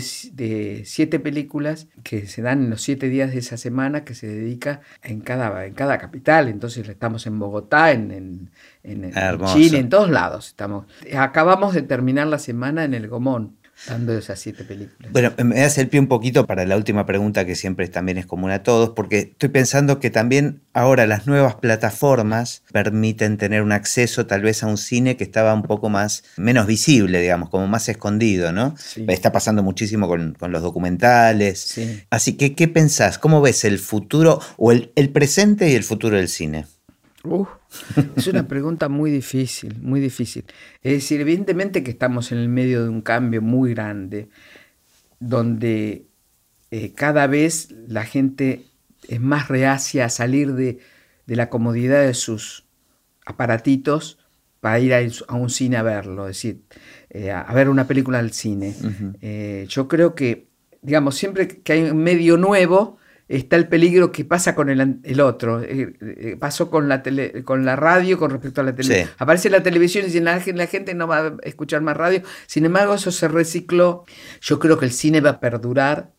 [0.85, 4.81] siete películas que se dan en los siete días de esa semana que se dedica
[5.03, 6.47] en cada, en cada capital.
[6.47, 8.49] Entonces estamos en Bogotá, en,
[8.83, 9.11] en,
[9.53, 10.47] Chile, en todos lados.
[10.47, 10.85] Estamos.
[11.17, 15.11] Acabamos de terminar la semana en el Gomón dando esas siete películas.
[15.11, 18.25] Bueno, me das el pie un poquito para la última pregunta que siempre también es
[18.25, 23.71] común a todos, porque estoy pensando que también ahora las nuevas plataformas permiten tener un
[23.71, 27.67] acceso tal vez a un cine que estaba un poco más, menos visible, digamos, como
[27.67, 28.75] más escondido, ¿no?
[29.07, 31.79] Está pasando muchísimo con, los documentales.
[32.09, 33.17] Así que, ¿qué pensás?
[33.17, 36.65] ¿Cómo ves el futuro o el, el presente y el futuro del cine?
[38.15, 40.45] Es una pregunta muy difícil, muy difícil.
[40.81, 44.29] Es decir, evidentemente que estamos en el medio de un cambio muy grande,
[45.19, 46.05] donde
[46.71, 48.65] eh, cada vez la gente
[49.07, 50.79] es más reacia a salir de,
[51.27, 52.65] la comodidad de sus
[53.25, 54.19] aparatitos
[54.59, 56.61] para ir a, un cine a verlo, es decir,
[57.09, 58.75] eh, a, ver una película al cine.
[59.21, 60.47] Eh, yo creo que,
[60.81, 62.97] digamos, siempre que hay un medio nuevo,
[63.37, 65.61] está el peligro que pasa con el, otro.
[65.61, 69.09] Eh, eh, pasó con la, tele, con la radio con respecto a la televisión.
[69.17, 72.21] Aparece la televisión y la, la, gente no va a escuchar más radio.
[72.45, 74.05] Sin embargo, eso se recicló.
[74.41, 76.13] Yo creo que el cine va a perdurar,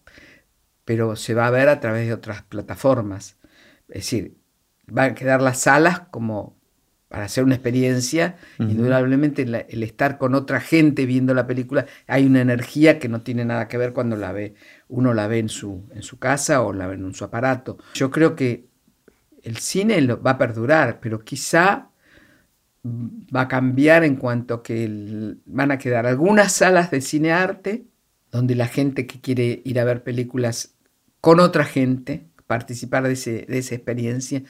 [0.84, 3.36] pero se va a ver a través de otras plataformas.
[3.88, 4.36] Es decir,
[4.86, 6.56] van a quedar las salas como
[7.14, 12.40] para hacer una experiencia, indudablemente el estar con otra gente viendo la película, hay una
[12.40, 14.56] energía que no tiene nada que ver cuando la ve,
[14.88, 17.78] uno la ve en su, en su casa o la ve en su aparato.
[17.94, 18.66] Yo creo que
[19.44, 21.90] el cine va a perdurar, pero quizá
[22.84, 27.84] va a cambiar en cuanto que van a quedar algunas salas de cine arte
[28.32, 30.74] donde la gente que quiere ir a ver películas
[31.20, 33.14] con otra gente, participar de,
[33.46, 34.42] de esa experiencia,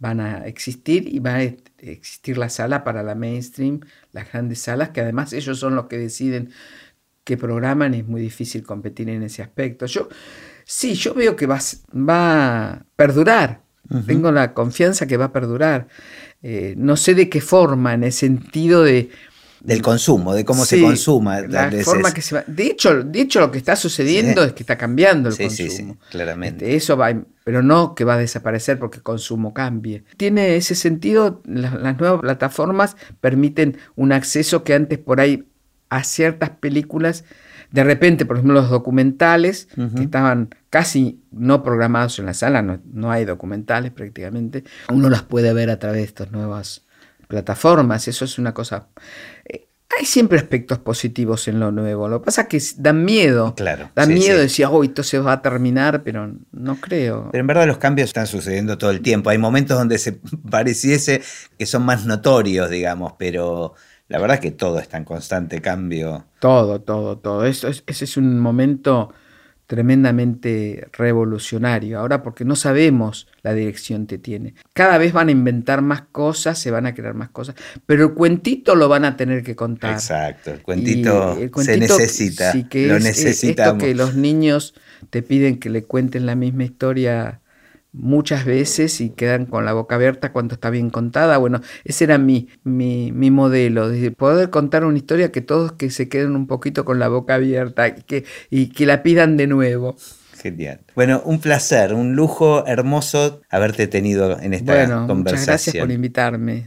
[0.00, 1.42] van a existir y va a
[1.78, 3.80] existir la sala para la mainstream,
[4.12, 6.50] las grandes salas, que además ellos son los que deciden
[7.22, 9.86] qué programan es muy difícil competir en ese aspecto.
[9.86, 10.08] Yo
[10.64, 11.60] sí, yo veo que va,
[11.94, 13.62] va a perdurar.
[14.06, 15.88] Tengo la confianza que va a perdurar.
[16.42, 19.10] Eh, no sé de qué forma, en el sentido de
[19.62, 21.40] del consumo, de cómo se consuma.
[21.42, 22.44] La forma que se va.
[22.46, 25.98] De hecho, de hecho, lo que está sucediendo es que está cambiando el consumo.
[26.10, 26.64] Claramente.
[26.64, 30.04] Este, eso va, pero no que va a desaparecer porque el consumo cambie.
[30.16, 35.46] Tiene ese sentido, las, nuevas plataformas permiten un acceso que antes por ahí
[35.90, 37.24] a ciertas películas,
[37.70, 42.80] de repente, por ejemplo, los documentales, que estaban casi no programados en la sala, no,
[42.92, 46.82] no hay documentales prácticamente, uno las puede ver a través de estas nuevas
[47.30, 48.88] plataformas, eso es una cosa...
[49.46, 49.68] Eh,
[49.98, 52.08] hay siempre aspectos positivos en lo nuevo.
[52.08, 53.54] Lo que pasa es que dan miedo.
[53.56, 53.90] Claro.
[53.94, 57.28] Dan miedo de decir, oh, esto se va a terminar, pero no creo.
[57.32, 59.30] Pero en verdad los cambios están sucediendo todo el tiempo.
[59.30, 60.12] Hay momentos donde se
[60.50, 61.22] pareciese
[61.58, 63.74] que son más notorios, digamos, pero
[64.08, 66.26] la verdad es que todo está en constante cambio.
[66.38, 67.44] Todo, todo, todo.
[67.44, 69.12] Eso ese es un momento
[69.70, 72.00] tremendamente revolucionario.
[72.00, 74.54] Ahora porque no sabemos la dirección que tiene.
[74.72, 77.54] Cada vez van a inventar más cosas, se van a crear más cosas,
[77.86, 79.92] pero el cuentito lo van a tener que contar.
[79.92, 83.74] Exacto, el cuentito, se necesita, que lo necesitamos.
[83.74, 84.74] Esto que los niños
[85.08, 87.39] te piden que le cuenten la misma historia
[87.92, 91.38] muchas veces y quedan con la boca abierta cuando está bien contada.
[91.38, 95.90] Bueno, ese era mi, mi, mi modelo, de poder contar una historia que todos que
[95.90, 99.46] se queden un poquito con la boca abierta y que, y que la pidan de
[99.46, 99.96] nuevo.
[100.40, 100.80] Genial.
[100.94, 105.22] Bueno, un placer, un lujo hermoso haberte tenido en esta bueno, conversación.
[105.22, 106.66] Muchas gracias por invitarme.